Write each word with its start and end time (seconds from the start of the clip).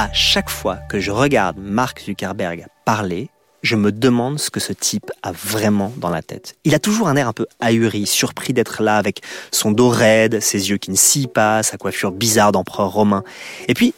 À 0.00 0.12
chaque 0.12 0.48
fois 0.48 0.76
que 0.88 1.00
je 1.00 1.10
regarde 1.10 1.56
Mark 1.58 2.00
Zuckerberg 2.06 2.66
parler, 2.84 3.30
je 3.62 3.74
me 3.74 3.90
demande 3.90 4.38
ce 4.38 4.48
que 4.48 4.60
ce 4.60 4.72
type 4.72 5.10
a 5.24 5.32
vraiment 5.32 5.92
dans 5.96 6.08
la 6.08 6.22
tête. 6.22 6.54
Il 6.62 6.76
a 6.76 6.78
toujours 6.78 7.08
un 7.08 7.16
air 7.16 7.26
un 7.26 7.32
peu 7.32 7.48
ahuri, 7.58 8.06
surpris 8.06 8.52
d'être 8.52 8.80
là 8.80 8.96
avec 8.96 9.22
son 9.50 9.72
dos 9.72 9.88
raide, 9.88 10.38
ses 10.38 10.70
yeux 10.70 10.76
qui 10.76 10.92
ne 10.92 10.96
scient 10.96 11.26
pas, 11.26 11.64
sa 11.64 11.78
coiffure 11.78 12.12
bizarre 12.12 12.52
d'empereur 12.52 12.92
romain. 12.92 13.24
Et 13.66 13.74
puis, 13.74 13.92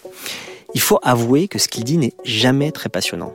il 0.73 0.81
faut 0.81 0.99
avouer 1.03 1.49
que 1.49 1.59
ce 1.59 1.69
qu'il 1.69 1.85
dit 1.85 1.99
n'est 1.99 2.15
jamais 2.25 2.73
très 2.73 2.89
passionnant. 2.89 3.35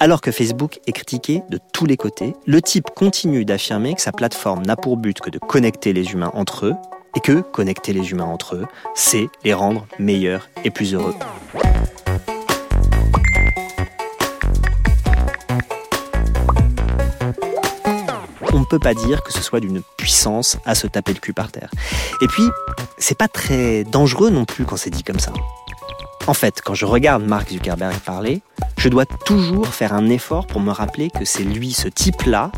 Alors 0.00 0.22
que 0.22 0.30
Facebook 0.30 0.80
est 0.86 0.92
critiqué 0.92 1.42
de 1.50 1.58
tous 1.74 1.84
les 1.84 1.98
côtés, 1.98 2.32
le 2.46 2.62
type 2.62 2.86
continue 2.96 3.44
d'affirmer 3.44 3.94
que 3.94 4.00
sa 4.00 4.12
plateforme 4.12 4.64
n'a 4.64 4.76
pour 4.76 4.96
but 4.96 5.20
que 5.20 5.28
de 5.28 5.38
connecter 5.38 5.92
les 5.92 6.12
humains 6.12 6.32
entre 6.32 6.64
eux, 6.64 6.74
et 7.14 7.20
que 7.20 7.40
connecter 7.40 7.92
les 7.92 8.10
humains 8.10 8.24
entre 8.24 8.56
eux, 8.56 8.66
c'est 8.94 9.28
les 9.44 9.54
rendre 9.54 9.86
meilleurs 9.98 10.48
et 10.64 10.70
plus 10.70 10.94
heureux. 10.94 11.14
On 18.56 18.60
ne 18.60 18.64
peut 18.64 18.78
pas 18.78 18.94
dire 18.94 19.22
que 19.22 19.32
ce 19.32 19.42
soit 19.42 19.60
d'une 19.60 19.82
puissance 19.98 20.56
à 20.64 20.74
se 20.74 20.86
taper 20.86 21.12
le 21.12 21.20
cul 21.20 21.34
par 21.34 21.52
terre. 21.52 21.70
Et 22.22 22.26
puis, 22.26 22.44
c'est 22.96 23.16
pas 23.16 23.28
très 23.28 23.84
dangereux 23.84 24.30
non 24.30 24.46
plus 24.46 24.64
quand 24.64 24.78
c'est 24.78 24.88
dit 24.88 25.04
comme 25.04 25.20
ça. 25.20 25.32
En 26.26 26.32
fait, 26.32 26.62
quand 26.64 26.74
je 26.74 26.86
regarde 26.86 27.22
Mark 27.22 27.50
Zuckerberg 27.50 27.98
parler, 27.98 28.40
je 28.78 28.88
dois 28.88 29.04
toujours 29.04 29.68
faire 29.68 29.92
un 29.92 30.08
effort 30.08 30.46
pour 30.46 30.60
me 30.60 30.72
rappeler 30.72 31.10
que 31.10 31.26
c'est 31.26 31.44
lui, 31.44 31.72
ce 31.72 31.88
type-là, 31.88 32.50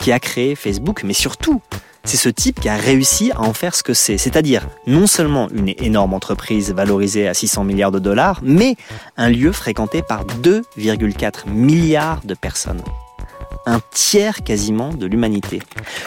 qui 0.00 0.12
a 0.12 0.20
créé 0.20 0.54
Facebook, 0.54 1.02
mais 1.02 1.14
surtout, 1.14 1.60
c'est 2.04 2.16
ce 2.16 2.28
type 2.28 2.60
qui 2.60 2.68
a 2.68 2.76
réussi 2.76 3.32
à 3.32 3.40
en 3.40 3.52
faire 3.52 3.74
ce 3.74 3.82
que 3.82 3.92
c'est, 3.92 4.18
c'est-à-dire 4.18 4.68
non 4.86 5.08
seulement 5.08 5.48
une 5.50 5.74
énorme 5.78 6.14
entreprise 6.14 6.72
valorisée 6.72 7.26
à 7.26 7.34
600 7.34 7.64
milliards 7.64 7.92
de 7.92 7.98
dollars, 7.98 8.38
mais 8.42 8.76
un 9.16 9.28
lieu 9.28 9.50
fréquenté 9.50 10.00
par 10.00 10.24
2,4 10.24 11.48
milliards 11.48 12.20
de 12.24 12.34
personnes 12.34 12.82
un 13.66 13.80
tiers 13.90 14.42
quasiment 14.42 14.90
de 14.90 15.06
l'humanité. 15.06 15.60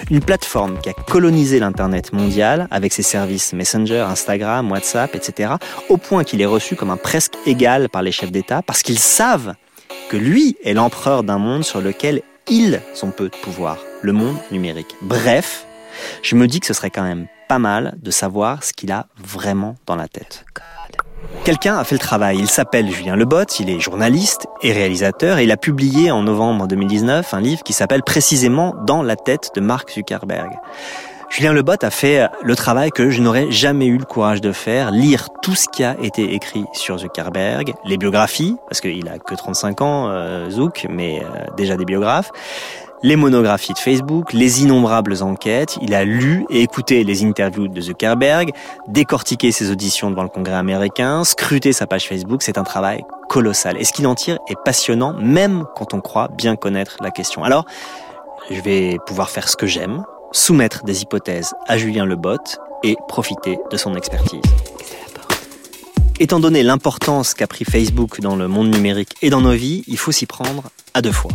Une 0.10 0.22
plateforme 0.22 0.80
qui 0.80 0.90
a 0.90 0.94
colonisé 0.94 1.60
l'Internet 1.60 2.14
mondial 2.14 2.68
avec 2.72 2.94
ses 2.94 3.04
services 3.04 3.54
Messenger, 3.54 4.06
Instagram, 4.10 4.72
WhatsApp, 4.72 5.16
etc., 5.16 5.54
au 5.90 5.98
point 5.98 6.24
qu'il 6.24 6.42
est 6.42 6.46
reçu 6.46 6.76
comme 6.76 6.90
un 6.90 6.98
presque 6.98 7.34
égal 7.46 7.90
par 7.90 8.02
les 8.02 8.12
chefs 8.12 8.32
d'État 8.32 8.62
parce 8.62 8.82
qu'ils 8.82 9.00
savent 9.00 9.56
que 10.10 10.18
lui 10.18 10.58
est 10.64 10.74
l'empereur 10.74 11.24
d'un 11.24 11.38
monde 11.38 11.64
sur 11.64 11.82
lequel 11.82 12.22
ils 12.50 12.82
ont 13.02 13.12
peu 13.12 13.30
de 13.30 13.36
pouvoir, 13.38 13.78
le 14.02 14.12
monde 14.12 14.38
numérique. 14.52 14.96
Bref, 15.02 15.66
je 16.22 16.36
me 16.36 16.48
dis 16.48 16.60
que 16.60 16.68
ce 16.68 16.74
serait 16.74 16.90
quand 16.90 17.04
même 17.04 17.28
pas 17.48 17.60
mal 17.60 17.96
de 18.02 18.12
savoir 18.12 18.64
ce 18.64 18.74
qu'il 18.74 18.92
a 18.92 19.08
vraiment 19.18 19.76
dans 19.86 19.96
la 19.96 20.08
tête. 20.08 20.46
Quelqu'un 21.44 21.78
a 21.78 21.84
fait 21.84 21.96
le 21.96 22.00
travail. 22.00 22.38
Il 22.40 22.50
s'appelle 22.50 22.90
Julien 22.90 23.18
Lebot, 23.18 23.44
il 23.60 23.70
est 23.70 23.80
journaliste 23.80 24.48
et 24.62 24.72
réalisateur 24.72 25.40
et 25.40 25.44
il 25.44 25.52
a 25.52 25.58
publié 25.58 26.10
en 26.10 26.24
novembre 26.24 26.68
2019 26.68 27.34
un 27.34 27.42
livre 27.42 27.64
qui 27.64 27.74
s'appelle 27.74 28.02
précisément 28.02 28.74
Dans 28.86 29.04
la 29.04 29.18
tête 29.18 29.52
de 29.54 29.60
Mark 29.60 29.92
Zuckerberg. 29.92 30.52
Julien 31.34 31.52
Lebot 31.52 31.74
a 31.82 31.90
fait 31.90 32.28
le 32.44 32.56
travail 32.56 32.92
que 32.92 33.10
je 33.10 33.20
n'aurais 33.20 33.50
jamais 33.50 33.88
eu 33.88 33.98
le 33.98 34.06
courage 34.06 34.40
de 34.40 34.52
faire, 34.52 34.92
lire 34.92 35.30
tout 35.42 35.56
ce 35.56 35.68
qui 35.68 35.84
a 35.84 35.98
été 36.00 36.36
écrit 36.36 36.64
sur 36.74 37.00
Zuckerberg, 37.00 37.74
les 37.86 37.98
biographies, 37.98 38.56
parce 38.70 38.82
qu'il 38.82 39.08
a 39.08 39.18
que 39.18 39.34
35 39.34 39.82
ans, 39.82 40.10
euh, 40.10 40.52
Zuck, 40.52 40.86
mais 40.92 41.24
euh, 41.24 41.46
déjà 41.58 41.76
des 41.76 41.86
biographes, 41.86 42.30
les 43.02 43.16
monographies 43.16 43.74
de 43.74 43.80
Facebook, 43.80 44.32
les 44.32 44.62
innombrables 44.62 45.24
enquêtes. 45.24 45.80
Il 45.82 45.96
a 45.96 46.06
lu 46.06 46.46
et 46.52 46.62
écouté 46.62 47.04
les 47.04 47.26
interviews 47.26 47.68
de 47.68 47.82
Zuckerberg, 47.82 48.52
décortiqué 48.88 49.52
ses 49.52 49.72
auditions 49.72 50.12
devant 50.12 50.22
le 50.22 50.30
Congrès 50.30 50.54
américain, 50.54 51.24
scruté 51.24 51.74
sa 51.74 51.88
page 51.88 52.08
Facebook. 52.08 52.44
C'est 52.44 52.60
un 52.60 52.64
travail 52.64 53.06
colossal. 53.28 53.76
Et 53.80 53.86
ce 53.86 53.92
qu'il 53.92 54.06
en 54.06 54.14
tire 54.14 54.38
est 54.50 54.64
passionnant, 54.64 55.14
même 55.14 55.66
quand 55.76 55.96
on 55.96 56.00
croit 56.00 56.28
bien 56.28 56.56
connaître 56.56 56.98
la 57.02 57.10
question. 57.10 57.44
Alors, 57.44 57.66
je 58.52 58.62
vais 58.62 59.00
pouvoir 59.08 59.32
faire 59.32 59.50
ce 59.50 59.56
que 59.56 59.66
j'aime, 59.66 60.04
soumettre 60.34 60.84
des 60.84 61.04
hypothèses 61.04 61.54
à 61.68 61.78
Julien 61.78 62.06
Lebot 62.06 62.38
et 62.84 62.98
profiter 63.08 63.58
de 63.72 63.78
son 63.78 63.96
expertise. 63.96 64.42
Étant 66.20 66.40
donné 66.40 66.64
l'importance 66.64 67.34
qu'a 67.34 67.48
pris 67.48 67.66
Facebook 67.66 68.20
dans 68.20 68.36
le 68.36 68.48
monde 68.48 68.70
numérique 68.70 69.14
et 69.22 69.30
dans 69.30 69.42
nos 69.42 69.54
vies, 69.54 69.84
il 69.88 69.98
faut 69.98 70.12
s'y 70.12 70.26
prendre 70.26 70.64
à 70.94 71.02
deux 71.02 71.12
fois. 71.12 71.32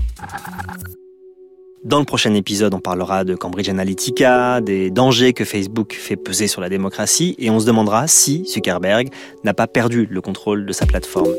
Dans 1.85 2.01
le 2.01 2.05
prochain 2.05 2.35
épisode, 2.35 2.75
on 2.75 2.81
parlera 2.81 3.25
de 3.25 3.35
Cambridge 3.35 3.69
Analytica, 3.69 4.61
des 4.61 4.91
dangers 4.91 5.33
que 5.33 5.45
Facebook 5.45 5.95
fait 5.95 6.17
peser 6.17 6.49
sur 6.49 6.61
la 6.61 6.69
démocratie, 6.69 7.35
et 7.39 7.51
on 7.51 7.61
se 7.61 7.67
demandera 7.67 8.09
si 8.09 8.45
Zuckerberg 8.47 9.09
n'a 9.45 9.55
pas 9.55 9.69
perdu 9.69 10.07
le 10.11 10.21
contrôle 10.21 10.67
de 10.67 10.73
sa 10.73 10.87
plateforme. 10.87 11.33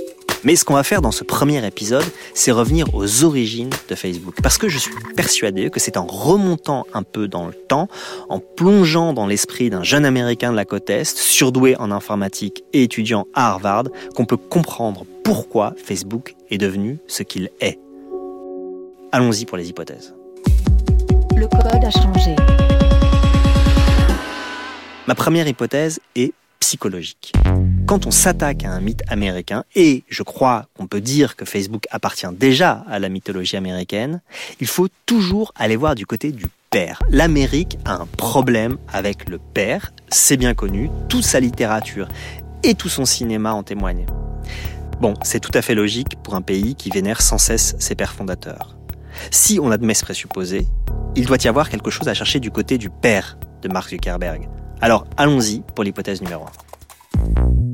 Mais 0.44 0.55
ce 0.55 0.63
qu'on 0.63 0.75
va 0.75 0.83
faire 0.83 1.01
dans 1.01 1.11
ce 1.11 1.23
premier 1.23 1.66
épisode, 1.66 2.05
c'est 2.33 2.51
revenir 2.51 2.94
aux 2.94 3.23
origines 3.23 3.69
de 3.89 3.95
Facebook. 3.95 4.35
Parce 4.41 4.57
que 4.57 4.69
je 4.69 4.77
suis 4.77 4.94
persuadé 5.16 5.69
que 5.69 5.79
c'est 5.79 5.97
en 5.97 6.05
remontant 6.05 6.85
un 6.94 7.03
peu 7.03 7.27
dans 7.27 7.47
le 7.47 7.53
temps, 7.53 7.88
en 8.29 8.39
plongeant 8.39 9.13
dans 9.13 9.27
l'esprit 9.27 9.69
d'un 9.69 9.83
jeune 9.83 10.05
Américain 10.05 10.51
de 10.51 10.55
la 10.55 10.66
côte 10.66 10.89
Est, 10.89 11.17
surdoué 11.17 11.75
en 11.77 11.91
informatique 11.91 12.63
et 12.73 12.83
étudiant 12.83 13.27
à 13.33 13.50
Harvard, 13.51 13.85
qu'on 14.16 14.25
peut 14.25 14.38
comprendre 14.38 15.05
pourquoi 15.23 15.73
Facebook 15.83 16.35
est 16.50 16.57
devenu 16.57 17.00
ce 17.07 17.23
qu'il 17.23 17.50
est. 17.59 17.79
Allons-y 19.11 19.45
pour 19.45 19.57
les 19.57 19.69
hypothèses. 19.69 20.13
Le 21.35 21.47
code 21.47 21.66
a 21.66 21.89
changé. 21.89 22.35
Ma 25.07 25.16
première 25.16 25.47
hypothèse 25.47 26.00
est 26.16 26.33
psychologique. 26.59 27.33
Quand 27.89 28.05
on 28.05 28.11
s'attaque 28.11 28.66
à 28.66 28.72
un 28.72 28.81
mythe 28.81 29.01
américain, 29.07 29.63
et 29.75 30.03
je 30.09 30.22
crois 30.22 30.67
qu'on 30.77 30.85
peut 30.85 31.01
dire 31.01 31.35
que 31.35 31.44
Facebook 31.44 31.88
appartient 31.89 32.27
déjà 32.31 32.85
à 32.88 33.00
la 33.00 33.09
mythologie 33.09 33.57
américaine, 33.57 34.22
il 34.59 34.67
faut 34.67 34.89
toujours 35.07 35.51
aller 35.55 35.75
voir 35.75 35.95
du 35.95 36.05
côté 36.05 36.31
du 36.31 36.45
père. 36.69 37.01
L'Amérique 37.09 37.79
a 37.85 37.95
un 37.95 38.05
problème 38.05 38.77
avec 38.94 39.27
le 39.27 39.39
père, 39.39 39.91
c'est 40.09 40.38
bien 40.38 40.53
connu, 40.53 40.91
toute 41.09 41.23
sa 41.23 41.39
littérature 41.39 42.07
et 42.61 42.75
tout 42.75 42.89
son 42.89 43.05
cinéma 43.05 43.53
en 43.53 43.63
témoignent. 43.63 44.06
Bon, 45.01 45.16
c'est 45.23 45.39
tout 45.39 45.56
à 45.56 45.63
fait 45.63 45.73
logique 45.73 46.16
pour 46.21 46.35
un 46.35 46.44
pays 46.44 46.75
qui 46.75 46.91
vénère 46.91 47.23
sans 47.23 47.39
cesse 47.39 47.75
ses 47.79 47.95
pères 47.95 48.13
fondateurs. 48.13 48.77
Si 49.31 49.59
on 49.59 49.71
admet 49.71 49.95
ce 49.95 50.03
présupposé, 50.06 50.67
il 51.16 51.25
doit 51.25 51.44
y 51.44 51.47
avoir 51.47 51.71
quelque 51.71 51.89
chose 51.89 52.07
à 52.07 52.13
chercher 52.13 52.39
du 52.39 52.51
côté 52.51 52.77
du 52.77 52.91
père 52.91 53.39
de 53.63 53.67
Mark 53.67 53.89
Zuckerberg. 53.89 54.47
Alors 54.79 55.07
allons-y 55.17 55.63
pour 55.73 55.83
l'hypothèse 55.83 56.21
numéro 56.21 56.45
1. 56.45 57.69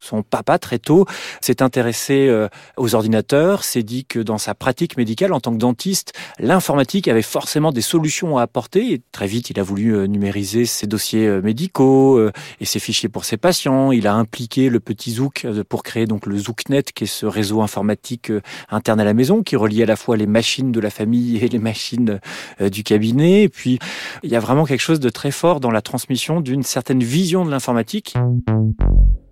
Son 0.00 0.22
papa, 0.22 0.58
très 0.58 0.78
tôt, 0.78 1.06
s'est 1.40 1.62
intéressé 1.62 2.28
euh, 2.28 2.48
aux 2.76 2.94
ordinateurs, 2.94 3.64
s'est 3.64 3.82
dit 3.82 4.04
que 4.04 4.18
dans 4.18 4.38
sa 4.38 4.54
pratique 4.54 4.96
médicale 4.96 5.32
en 5.32 5.40
tant 5.40 5.52
que 5.52 5.58
dentiste, 5.58 6.12
l'informatique 6.38 7.08
avait 7.08 7.22
forcément 7.22 7.72
des 7.72 7.80
solutions 7.80 8.38
à 8.38 8.42
apporter. 8.42 9.02
Très 9.12 9.26
vite, 9.26 9.50
il 9.50 9.60
a 9.60 9.62
voulu 9.62 9.94
euh, 9.94 10.06
numériser 10.06 10.64
ses 10.66 10.86
dossiers 10.86 11.26
euh, 11.26 11.40
médicaux 11.40 12.30
et 12.60 12.64
ses 12.64 12.78
fichiers 12.78 13.08
pour 13.08 13.24
ses 13.24 13.36
patients. 13.36 13.92
Il 13.92 14.06
a 14.06 14.14
impliqué 14.14 14.68
le 14.68 14.80
petit 14.80 15.12
Zouk 15.12 15.46
pour 15.68 15.82
créer 15.82 16.06
donc 16.06 16.26
le 16.26 16.38
Zouknet, 16.38 16.82
qui 16.82 17.04
est 17.04 17.06
ce 17.06 17.26
réseau 17.26 17.62
informatique 17.62 18.32
interne 18.70 19.00
à 19.00 19.04
la 19.04 19.14
maison, 19.14 19.42
qui 19.42 19.56
relie 19.56 19.82
à 19.82 19.86
la 19.86 19.96
fois 19.96 20.16
les 20.16 20.26
machines 20.26 20.72
de 20.72 20.80
la 20.80 20.90
famille 20.90 21.38
et 21.38 21.48
les 21.48 21.58
machines 21.58 22.20
du 22.60 22.82
cabinet. 22.82 23.42
Et 23.44 23.48
puis, 23.48 23.78
il 24.22 24.30
y 24.30 24.36
a 24.36 24.40
vraiment 24.40 24.64
quelque 24.64 24.80
chose 24.80 25.00
de 25.00 25.10
très 25.10 25.30
fort 25.30 25.60
dans 25.60 25.70
la 25.70 25.82
transmission 25.82 26.40
d'une 26.40 26.62
certaine 26.62 27.02
vision 27.02 27.44
de 27.44 27.50
l'informatique. 27.50 28.14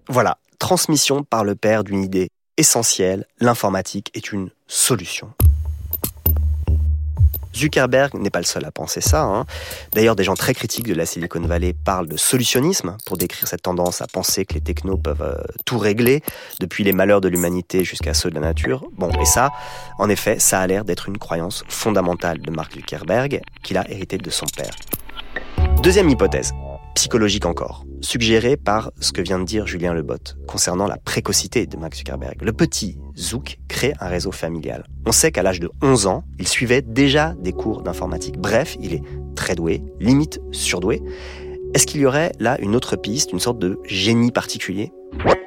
Voilà, 0.09 0.39
transmission 0.59 1.23
par 1.23 1.45
le 1.45 1.55
père 1.55 1.85
d'une 1.85 2.03
idée 2.03 2.29
essentielle, 2.57 3.27
l'informatique 3.41 4.11
est 4.15 4.33
une 4.33 4.51
solution. 4.67 5.31
Zuckerberg 7.55 8.15
n'est 8.15 8.31
pas 8.31 8.41
le 8.41 8.45
seul 8.45 8.65
à 8.65 8.71
penser 8.71 9.01
ça. 9.01 9.23
Hein. 9.23 9.47
D'ailleurs, 9.93 10.17
des 10.17 10.25
gens 10.25 10.35
très 10.35 10.55
critiques 10.55 10.89
de 10.89 10.95
la 10.95 11.07
Silicon 11.07 11.41
Valley 11.41 11.73
parlent 11.73 12.09
de 12.09 12.17
solutionnisme 12.17 12.97
pour 13.07 13.17
décrire 13.17 13.47
cette 13.47 13.63
tendance 13.63 14.03
à 14.03 14.07
penser 14.07 14.45
que 14.45 14.55
les 14.55 14.61
technos 14.61 14.97
peuvent 14.97 15.23
euh, 15.23 15.37
tout 15.65 15.79
régler, 15.79 16.23
depuis 16.61 16.85
les 16.85 16.93
malheurs 16.93 17.21
de 17.21 17.29
l'humanité 17.29 17.85
jusqu'à 17.85 18.13
ceux 18.13 18.29
de 18.31 18.35
la 18.35 18.41
nature. 18.41 18.85
Bon, 18.99 19.11
et 19.21 19.25
ça, 19.25 19.53
en 19.99 20.09
effet, 20.09 20.39
ça 20.39 20.61
a 20.61 20.67
l'air 20.67 20.85
d'être 20.85 21.09
une 21.09 21.19
croyance 21.19 21.65
fondamentale 21.69 22.41
de 22.41 22.51
Mark 22.51 22.75
Zuckerberg 22.75 23.41
qu'il 23.63 23.79
a 23.79 23.89
hérité 23.89 24.19
de 24.19 24.31
son 24.31 24.47
père. 24.47 24.75
Deuxième 25.83 26.09
hypothèse 26.11 26.53
psychologique 26.95 27.47
encore, 27.47 27.85
suggéré 28.01 28.57
par 28.57 28.93
ce 29.01 29.13
que 29.13 29.21
vient 29.21 29.39
de 29.39 29.45
dire 29.45 29.67
Julien 29.67 29.95
Lebot 29.95 30.17
concernant 30.47 30.87
la 30.87 30.97
précocité 30.97 31.67
de 31.67 31.77
Max 31.77 31.99
Zuckerberg. 31.99 32.43
Le 32.43 32.53
petit 32.53 32.99
Zouk 33.17 33.59
crée 33.69 33.95
un 34.01 34.09
réseau 34.09 34.33
familial. 34.33 34.85
On 35.07 35.13
sait 35.13 35.33
qu'à 35.33 35.43
l'âge 35.43 35.61
de 35.61 35.71
11 35.83 36.07
ans, 36.07 36.25
il 36.39 36.49
suivait 36.49 36.83
déjà 36.83 37.35
des 37.41 37.53
cours 37.53 37.83
d'informatique. 37.83 38.39
Bref, 38.39 38.77
il 38.81 38.95
est 38.95 39.03
très 39.35 39.55
doué, 39.55 39.83
limite 40.01 40.41
surdoué. 40.53 41.03
Est-ce 41.75 41.89
qu'il 41.89 42.01
y 42.01 42.07
aurait 42.07 42.31
là 42.39 42.57
une 42.61 42.77
autre 42.77 42.95
piste, 42.95 43.33
une 43.33 43.41
sorte 43.41 43.59
de 43.59 43.81
génie 43.85 44.31
particulier? 44.31 44.93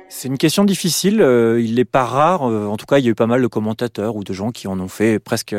C'est 0.10 0.28
une 0.28 0.38
question 0.38 0.66
difficile. 0.66 1.22
Euh, 1.22 1.62
il 1.62 1.76
n'est 1.76 1.86
pas 1.86 2.04
rare. 2.04 2.50
Euh, 2.50 2.66
en 2.66 2.76
tout 2.76 2.86
cas, 2.86 2.98
il 3.00 3.06
y 3.06 3.08
a 3.08 3.12
eu 3.12 3.16
pas 3.16 3.28
mal 3.28 3.42
de 3.42 3.48
commentateurs 3.48 4.18
ou 4.18 4.26
de 4.26 4.34
gens 4.34 4.52
qui 4.52 4.68
en 4.68 4.78
ont 4.82 4.90
fait 4.90 5.20
presque 5.20 5.56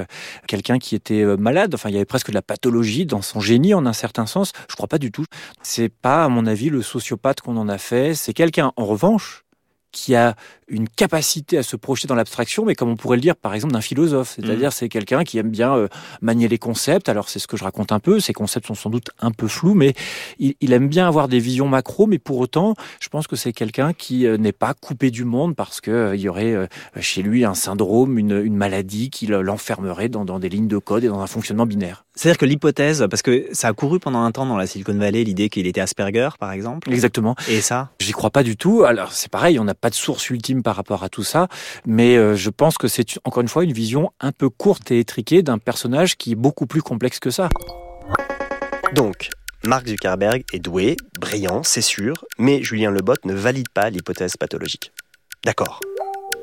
quelqu'un 0.47 0.79
qui 0.79 0.95
était 0.95 1.23
euh, 1.23 1.39
malade. 1.39 1.75
Enfin, 1.75 1.89
il 1.89 1.95
y 1.95 1.97
avait 1.97 2.05
presque 2.05 2.29
de 2.29 2.35
la 2.35 2.43
pathologie 2.43 3.07
dans 3.07 3.23
son 3.23 3.41
génie 3.41 3.73
en 3.73 3.87
un 3.87 3.95
certain 3.95 4.27
sens. 4.27 4.53
Je 4.69 4.77
crois 4.77 4.89
pas 4.89 4.99
du 4.99 5.11
tout. 5.11 5.25
C'est 5.63 5.89
pas, 5.89 6.25
à 6.25 6.29
mon 6.29 6.45
avis, 6.45 6.69
le 6.69 6.83
sociopathe 6.83 7.41
qu'on 7.41 7.57
en 7.57 7.71
a 7.71 7.79
fait. 7.79 8.13
C'est 8.13 8.35
quelqu'un, 8.35 8.73
en 8.77 8.85
revanche, 8.85 9.47
qui 9.91 10.15
a 10.17 10.37
une 10.69 10.89
capacité 10.89 11.59
à 11.59 11.63
se 11.63 11.77
projeter 11.77 12.09
dans 12.09 12.15
l'abstraction, 12.15 12.65
mais 12.65 12.75
comme 12.75 12.89
on 12.91 12.97
pourrait 12.97 13.17
le 13.17 13.23
dire 13.23 13.37
par 13.37 13.55
exemple 13.55 13.73
d'un 13.73 13.81
philosophe. 13.81 14.35
C'est-à-dire, 14.37 14.73
c'est 14.73 14.89
quelqu'un 14.89 15.25
qui 15.25 15.39
aime 15.39 15.51
bien 15.51 15.75
euh, 15.75 15.89
manier 16.21 16.49
les 16.49 16.59
concepts. 16.59 17.09
Alors, 17.09 17.29
c'est 17.29 17.39
ce 17.39 17.47
que 17.47 17.57
je 17.57 17.65
raconte 17.65 17.93
un 17.93 18.01
peu. 18.01 18.21
Ces 18.21 18.33
concepts 18.33 18.67
sont 18.67 18.75
sans 18.75 18.91
doute 18.91 19.11
un 19.21 19.31
peu 19.31 19.49
flous, 19.49 19.75
mais 19.75 19.95
il, 20.39 20.55
il 20.61 20.73
aime 20.73 20.89
bien 20.89 21.07
avoir 21.09 21.29
des 21.29 21.39
visions 21.39 21.69
macro, 21.69 22.07
mais 22.07 22.19
pour 22.19 22.39
autant, 22.39 22.75
je 23.01 23.09
pense 23.09 23.27
que 23.27 23.37
c'est 23.37 23.53
quelqu'un 23.53 23.93
qui 23.93 24.27
euh, 24.27 24.37
n'est 24.37 24.53
pas 24.53 24.75
coupé 24.75 25.11
du 25.11 25.25
monde 25.25 25.57
parce 25.57 25.81
que 25.81 25.91
euh, 25.91 26.17
il 26.17 26.21
y 26.21 26.29
aurait 26.29 26.53
euh, 26.53 26.67
chez 27.01 27.23
lui 27.23 27.45
un 27.45 27.55
syndrome, 27.55 28.19
une, 28.19 28.41
une 28.45 28.57
maladie 28.57 29.11
qui 29.11 29.27
le- 29.27 29.43
l'enfermerait 29.43 30.09
dans, 30.09 30.25
dans 30.25 30.39
des 30.39 30.49
lignes 30.49 30.69
de 30.69 30.79
code 30.79 31.05
et 31.05 31.09
dans 31.09 31.21
un 31.21 31.27
fonctionnement 31.27 31.67
binaire. 31.67 32.05
C'est-à-dire 32.15 32.39
que 32.39 32.47
l'hypothèse, 32.47 33.07
parce 33.09 33.23
que 33.23 33.47
ça 33.53 33.69
a 33.69 33.73
couru 33.73 34.01
pendant 34.01 34.23
un 34.23 34.33
temps 34.33 34.45
dans 34.47 34.57
la 34.57 34.67
Silicon 34.67 34.95
Valley, 34.99 35.23
l'idée 35.25 35.49
qu'il 35.49 35.67
était 35.67 35.81
Asperger, 35.81 36.31
par 36.39 36.51
exemple. 36.53 36.91
Exactement. 36.93 37.37
Et 37.49 37.61
ça? 37.61 37.91
J'y 38.01 38.13
crois 38.13 38.31
pas 38.31 38.43
du 38.43 38.57
tout. 38.57 38.83
Alors 38.85 39.13
c'est 39.13 39.31
pareil, 39.31 39.59
on 39.59 39.65
n'a 39.65 39.75
pas 39.75 39.89
de 39.91 39.95
source 39.95 40.29
ultime 40.31 40.58
par 40.63 40.77
rapport 40.77 41.05
à 41.05 41.09
tout 41.09 41.25
ça, 41.25 41.49
mais 41.87 42.17
euh, 42.17 42.37
je 42.37 42.51
pense 42.51 42.79
que 42.79 42.89
c'est 42.89 43.19
encore 43.25 43.41
une 43.41 43.49
fois 43.49 43.65
une 43.65 43.73
vision 43.73 44.13
un 44.21 44.33
peu 44.33 44.49
courte 44.49 44.91
et 44.91 45.01
étriquée 45.01 45.43
d'un 45.43 45.59
personnage 45.59 46.17
qui 46.17 46.33
est 46.33 46.37
beaucoup 46.37 46.67
plus 46.67 46.83
complexe 46.83 47.19
que 47.19 47.31
ça. 47.31 47.49
Donc, 48.95 49.31
Mark 49.65 49.87
Zuckerberg 49.87 50.45
est 50.53 50.61
doué, 50.61 50.97
brillant, 51.19 51.63
c'est 51.63 51.83
sûr, 51.83 52.25
mais 52.39 52.63
Julien 52.63 52.91
Lebot 52.91 53.15
ne 53.25 53.35
valide 53.35 53.69
pas 53.69 53.91
l'hypothèse 53.91 54.37
pathologique. 54.37 54.93
D'accord. 55.45 55.81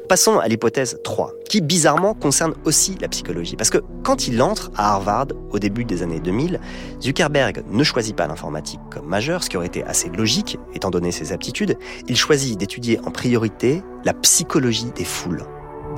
Passons 0.07 0.37
à 0.37 0.47
l'hypothèse 0.47 0.99
3, 1.03 1.31
qui 1.49 1.61
bizarrement 1.61 2.13
concerne 2.13 2.53
aussi 2.63 2.95
la 3.01 3.07
psychologie. 3.07 3.55
Parce 3.55 3.71
que 3.71 3.79
quand 4.03 4.27
il 4.27 4.39
entre 4.43 4.69
à 4.75 4.93
Harvard 4.93 5.27
au 5.49 5.57
début 5.57 5.83
des 5.83 6.03
années 6.03 6.19
2000, 6.19 6.59
Zuckerberg 7.01 7.63
ne 7.67 7.83
choisit 7.83 8.15
pas 8.15 8.27
l'informatique 8.27 8.79
comme 8.91 9.07
majeur, 9.07 9.43
ce 9.43 9.49
qui 9.49 9.57
aurait 9.57 9.65
été 9.65 9.83
assez 9.83 10.09
logique 10.09 10.59
étant 10.75 10.91
donné 10.91 11.11
ses 11.11 11.33
aptitudes. 11.33 11.77
Il 12.07 12.17
choisit 12.17 12.55
d'étudier 12.55 12.99
en 13.03 13.09
priorité 13.09 13.81
la 14.03 14.13
psychologie 14.13 14.91
des 14.95 15.05
foules. 15.05 15.43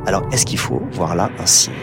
Alors 0.05 0.23
est-ce 0.31 0.45
qu'il 0.45 0.59
faut 0.59 0.81
voir 0.91 1.13
là 1.15 1.29
un 1.37 1.45
signe? 1.45 1.73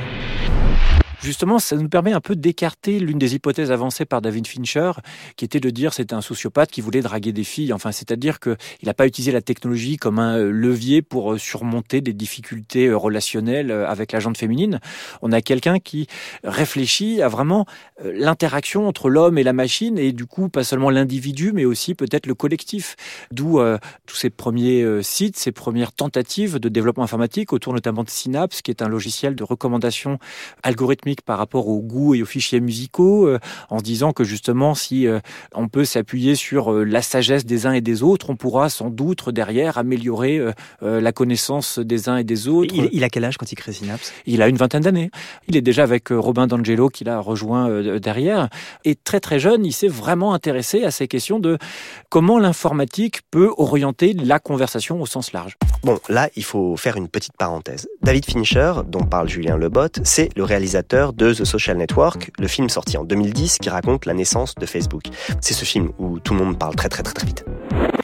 Justement, 1.24 1.58
ça 1.58 1.74
nous 1.76 1.88
permet 1.88 2.12
un 2.12 2.20
peu 2.20 2.36
d'écarter 2.36 2.98
l'une 2.98 3.18
des 3.18 3.34
hypothèses 3.34 3.72
avancées 3.72 4.04
par 4.04 4.20
David 4.20 4.46
Fincher, 4.46 4.92
qui 5.36 5.46
était 5.46 5.58
de 5.58 5.70
dire 5.70 5.94
c'était 5.94 6.12
un 6.12 6.20
sociopathe 6.20 6.70
qui 6.70 6.82
voulait 6.82 7.00
draguer 7.00 7.32
des 7.32 7.44
filles. 7.44 7.72
Enfin, 7.72 7.92
c'est-à-dire 7.92 8.40
qu'il 8.40 8.56
n'a 8.82 8.92
pas 8.92 9.06
utilisé 9.06 9.32
la 9.32 9.40
technologie 9.40 9.96
comme 9.96 10.18
un 10.18 10.36
euh, 10.36 10.50
levier 10.50 11.00
pour 11.00 11.32
euh, 11.32 11.38
surmonter 11.38 12.02
des 12.02 12.12
difficultés 12.12 12.88
euh, 12.88 12.98
relationnelles 12.98 13.72
avec 13.72 14.12
la 14.12 14.20
gente 14.20 14.36
féminine. 14.36 14.80
On 15.22 15.32
a 15.32 15.40
quelqu'un 15.40 15.78
qui 15.78 16.08
réfléchit 16.42 17.22
à 17.22 17.28
vraiment 17.28 17.64
l'interaction 18.04 18.86
entre 18.86 19.08
l'homme 19.08 19.38
et 19.38 19.44
la 19.44 19.54
machine, 19.54 19.98
et 19.98 20.12
du 20.12 20.26
coup, 20.26 20.50
pas 20.50 20.62
seulement 20.62 20.90
l'individu, 20.90 21.52
mais 21.54 21.64
aussi 21.64 21.94
peut-être 21.94 22.26
le 22.26 22.34
collectif. 22.34 22.96
D'où 23.30 23.60
tous 24.04 24.16
ces 24.16 24.28
premiers 24.28 25.02
sites, 25.02 25.38
ces 25.38 25.52
premières 25.52 25.92
tentatives 25.92 26.58
de 26.58 26.68
développement 26.68 27.04
informatique 27.04 27.54
autour 27.54 27.72
notamment 27.72 28.04
de 28.04 28.10
Synapse, 28.10 28.60
qui 28.60 28.70
est 28.70 28.82
un 28.82 28.88
logiciel 28.88 29.34
de 29.34 29.44
recommandation 29.44 30.18
algorithmique 30.62 31.13
par 31.22 31.38
rapport 31.38 31.68
aux 31.68 31.80
goûts 31.80 32.14
et 32.14 32.22
aux 32.22 32.26
fichiers 32.26 32.60
musicaux, 32.60 33.26
euh, 33.26 33.38
en 33.70 33.78
se 33.78 33.84
disant 33.84 34.12
que 34.12 34.24
justement, 34.24 34.74
si 34.74 35.06
euh, 35.06 35.20
on 35.54 35.68
peut 35.68 35.84
s'appuyer 35.84 36.34
sur 36.34 36.72
euh, 36.72 36.84
la 36.84 37.02
sagesse 37.02 37.44
des 37.44 37.66
uns 37.66 37.72
et 37.72 37.80
des 37.80 38.02
autres, 38.02 38.30
on 38.30 38.36
pourra 38.36 38.68
sans 38.68 38.90
doute 38.90 39.30
derrière 39.30 39.78
améliorer 39.78 40.40
la 40.80 41.12
connaissance 41.12 41.78
des 41.78 42.08
uns 42.08 42.16
et 42.16 42.24
des 42.24 42.48
autres. 42.48 42.74
il, 42.74 42.88
il 42.92 43.04
a 43.04 43.08
quel 43.08 43.24
âge 43.24 43.36
quand 43.36 43.50
il 43.50 43.56
crée 43.56 43.72
Synapse? 43.72 44.12
Il 44.26 44.42
a 44.42 44.48
une 44.48 44.56
vingtaine 44.56 44.82
d'années. 44.82 45.10
Il 45.48 45.56
est 45.56 45.62
déjà 45.62 45.82
avec 45.82 46.08
Robin 46.10 46.46
D'Angelo 46.46 46.88
qui 46.88 47.04
l'a 47.04 47.18
rejoint 47.20 47.98
derrière. 47.98 48.48
Et 48.84 48.94
très 48.94 49.20
très 49.20 49.38
jeune, 49.38 49.64
il 49.64 49.72
s'est 49.72 49.88
vraiment 49.88 50.34
intéressé 50.34 50.84
à 50.84 50.90
ces 50.90 51.08
questions 51.08 51.38
de 51.38 51.58
comment 52.08 52.38
l'informatique 52.38 53.20
peut 53.30 53.52
orienter 53.56 54.12
la 54.12 54.38
conversation 54.38 55.00
au 55.00 55.06
sens 55.06 55.32
large. 55.32 55.56
Bon, 55.82 55.98
là, 56.08 56.28
il 56.36 56.44
faut 56.44 56.76
faire 56.76 56.96
une 56.96 57.08
petite 57.08 57.36
parenthèse. 57.36 57.88
David 58.02 58.24
Fincher, 58.24 58.72
dont 58.86 59.04
parle 59.04 59.28
Julien 59.28 59.56
Lebot, 59.56 59.88
c'est 60.02 60.30
le 60.36 60.44
réalisateur 60.44 61.03
de 61.12 61.34
The 61.34 61.44
Social 61.44 61.76
Network, 61.76 62.30
le 62.38 62.48
film 62.48 62.68
sorti 62.68 62.96
en 62.96 63.04
2010 63.04 63.58
qui 63.58 63.68
raconte 63.68 64.06
la 64.06 64.14
naissance 64.14 64.54
de 64.54 64.66
Facebook. 64.66 65.04
C'est 65.40 65.54
ce 65.54 65.64
film 65.64 65.90
où 65.98 66.18
tout 66.18 66.34
le 66.34 66.44
monde 66.44 66.58
parle 66.58 66.74
très 66.74 66.88
très 66.88 67.02
très 67.02 67.14
très 67.14 67.26
vite. 67.26 67.44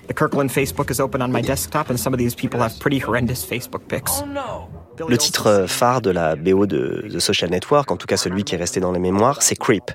The 0.09 0.15
Kirkland 0.15 0.51
Facebook 0.51 0.91
is 0.91 1.01
open 1.01 1.23
on 1.23 1.29
my 1.29 1.41
desktop, 1.41 1.91
and 1.91 1.97
some 1.97 2.13
of 2.13 2.19
these 2.19 2.35
people 2.35 2.61
have 2.61 2.79
pretty 2.79 3.01
horrendous 3.01 3.45
Facebook 3.49 3.83
pics. 3.89 4.25
Le 5.09 5.17
titre 5.17 5.47
euh, 5.47 5.67
phare 5.67 6.03
de 6.03 6.11
la 6.11 6.37
BO 6.37 6.67
de 6.67 7.07
The 7.11 7.21
Social 7.21 7.51
Network, 7.51 7.91
en 7.91 7.97
tout 7.97 8.07
cas 8.07 8.17
celui 8.17 8.45
qui 8.45 8.55
est 8.55 8.59
resté 8.59 8.81
dans 8.81 8.93
les 8.93 8.99
mémoires, 8.99 9.41
c'est 9.41 9.57
Creep, 9.57 9.91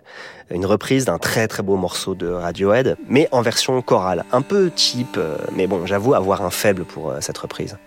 une 0.50 0.66
reprise 0.66 1.06
d'un 1.06 1.18
très 1.18 1.48
très 1.48 1.64
beau 1.64 1.76
morceau 1.76 2.16
de 2.16 2.28
Radiohead, 2.28 2.98
mais 3.08 3.28
en 3.32 3.42
version 3.42 3.82
chorale, 3.82 4.26
un 4.32 4.42
peu 4.42 4.72
cheap, 4.76 5.18
euh, 5.18 5.38
mais 5.56 5.68
bon, 5.68 5.86
j'avoue 5.86 6.14
avoir 6.14 6.42
un 6.42 6.50
faible 6.50 6.86
pour 6.86 7.12
euh, 7.12 7.18
cette 7.20 7.38
reprise. 7.38 7.78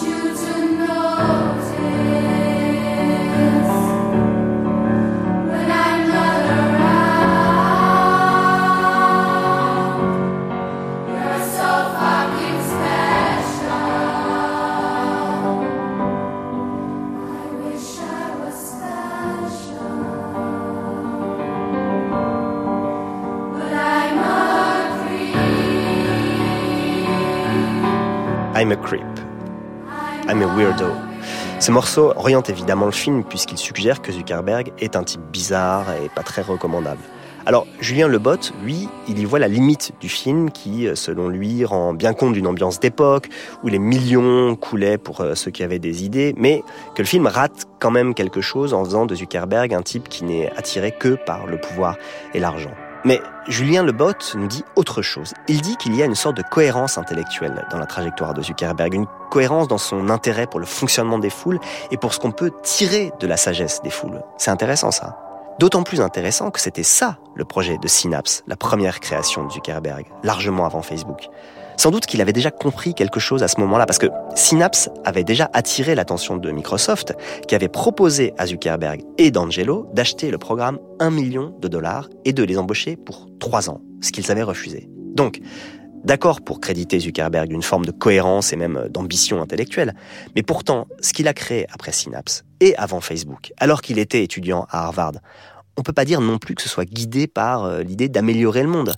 I'm 0.00 0.36
a 0.36 0.47
morceau 31.78 32.12
oriente 32.16 32.50
évidemment 32.50 32.86
le 32.86 32.90
film 32.90 33.22
puisqu'il 33.22 33.56
suggère 33.56 34.02
que 34.02 34.10
Zuckerberg 34.10 34.72
est 34.80 34.96
un 34.96 35.04
type 35.04 35.20
bizarre 35.30 35.86
et 35.92 36.08
pas 36.08 36.24
très 36.24 36.42
recommandable. 36.42 36.98
Alors, 37.46 37.68
Julien 37.78 38.08
Lebot, 38.08 38.50
lui, 38.64 38.88
il 39.06 39.20
y 39.20 39.24
voit 39.24 39.38
la 39.38 39.46
limite 39.46 39.92
du 40.00 40.08
film 40.08 40.50
qui, 40.50 40.88
selon 40.96 41.28
lui, 41.28 41.64
rend 41.64 41.94
bien 41.94 42.14
compte 42.14 42.32
d'une 42.32 42.48
ambiance 42.48 42.80
d'époque 42.80 43.28
où 43.62 43.68
les 43.68 43.78
millions 43.78 44.56
coulaient 44.56 44.98
pour 44.98 45.20
euh, 45.20 45.36
ceux 45.36 45.52
qui 45.52 45.62
avaient 45.62 45.78
des 45.78 46.02
idées, 46.02 46.34
mais 46.36 46.64
que 46.96 47.02
le 47.02 47.06
film 47.06 47.28
rate 47.28 47.68
quand 47.78 47.92
même 47.92 48.12
quelque 48.12 48.40
chose 48.40 48.74
en 48.74 48.84
faisant 48.84 49.06
de 49.06 49.14
Zuckerberg 49.14 49.72
un 49.72 49.82
type 49.82 50.08
qui 50.08 50.24
n'est 50.24 50.50
attiré 50.56 50.90
que 50.90 51.14
par 51.14 51.46
le 51.46 51.60
pouvoir 51.60 51.96
et 52.34 52.40
l'argent. 52.40 52.74
Mais 53.04 53.20
Julien 53.46 53.84
Lebot 53.84 54.12
nous 54.34 54.48
dit 54.48 54.64
autre 54.74 55.02
chose. 55.02 55.32
Il 55.46 55.62
dit 55.62 55.76
qu'il 55.76 55.94
y 55.94 56.02
a 56.02 56.04
une 56.04 56.14
sorte 56.14 56.36
de 56.36 56.42
cohérence 56.42 56.98
intellectuelle 56.98 57.66
dans 57.70 57.78
la 57.78 57.86
trajectoire 57.86 58.34
de 58.34 58.42
Zuckerberg, 58.42 58.94
une 58.94 59.06
cohérence 59.30 59.68
dans 59.68 59.78
son 59.78 60.10
intérêt 60.10 60.46
pour 60.46 60.58
le 60.58 60.66
fonctionnement 60.66 61.18
des 61.18 61.30
foules 61.30 61.60
et 61.90 61.96
pour 61.96 62.12
ce 62.12 62.18
qu'on 62.18 62.32
peut 62.32 62.52
tirer 62.62 63.12
de 63.20 63.26
la 63.26 63.36
sagesse 63.36 63.80
des 63.82 63.90
foules. 63.90 64.22
C'est 64.36 64.50
intéressant 64.50 64.90
ça. 64.90 65.16
D'autant 65.58 65.82
plus 65.82 66.00
intéressant 66.00 66.50
que 66.50 66.60
c'était 66.60 66.82
ça 66.82 67.18
le 67.34 67.44
projet 67.44 67.78
de 67.78 67.88
Synapse, 67.88 68.44
la 68.46 68.56
première 68.56 69.00
création 69.00 69.44
de 69.44 69.52
Zuckerberg, 69.52 70.06
largement 70.22 70.66
avant 70.66 70.82
Facebook. 70.82 71.28
Sans 71.78 71.92
doute 71.92 72.06
qu'il 72.06 72.20
avait 72.20 72.32
déjà 72.32 72.50
compris 72.50 72.92
quelque 72.92 73.20
chose 73.20 73.44
à 73.44 73.48
ce 73.48 73.60
moment-là, 73.60 73.86
parce 73.86 74.00
que 74.00 74.08
Synapse 74.34 74.90
avait 75.04 75.22
déjà 75.22 75.48
attiré 75.52 75.94
l'attention 75.94 76.36
de 76.36 76.50
Microsoft, 76.50 77.14
qui 77.46 77.54
avait 77.54 77.68
proposé 77.68 78.34
à 78.36 78.46
Zuckerberg 78.46 79.02
et 79.16 79.30
d'Angelo 79.30 79.88
d'acheter 79.94 80.32
le 80.32 80.38
programme 80.38 80.80
1 80.98 81.10
million 81.10 81.54
de 81.60 81.68
dollars 81.68 82.08
et 82.24 82.32
de 82.32 82.42
les 82.42 82.58
embaucher 82.58 82.96
pour 82.96 83.28
3 83.38 83.70
ans, 83.70 83.80
ce 84.00 84.10
qu'ils 84.10 84.32
avaient 84.32 84.42
refusé. 84.42 84.88
Donc, 85.14 85.38
d'accord 86.02 86.40
pour 86.40 86.60
créditer 86.60 86.98
Zuckerberg 86.98 87.48
d'une 87.48 87.62
forme 87.62 87.86
de 87.86 87.92
cohérence 87.92 88.52
et 88.52 88.56
même 88.56 88.88
d'ambition 88.90 89.40
intellectuelle, 89.40 89.94
mais 90.34 90.42
pourtant, 90.42 90.88
ce 91.00 91.12
qu'il 91.12 91.28
a 91.28 91.32
créé 91.32 91.64
après 91.72 91.92
Synapse 91.92 92.42
et 92.58 92.74
avant 92.74 93.00
Facebook, 93.00 93.52
alors 93.56 93.82
qu'il 93.82 94.00
était 94.00 94.24
étudiant 94.24 94.66
à 94.68 94.86
Harvard, 94.86 95.12
on 95.76 95.82
peut 95.82 95.92
pas 95.92 96.04
dire 96.04 96.20
non 96.20 96.38
plus 96.38 96.56
que 96.56 96.62
ce 96.62 96.68
soit 96.68 96.86
guidé 96.86 97.28
par 97.28 97.64
euh, 97.64 97.82
l'idée 97.82 98.08
d'améliorer 98.08 98.64
le 98.64 98.68
monde. 98.68 98.94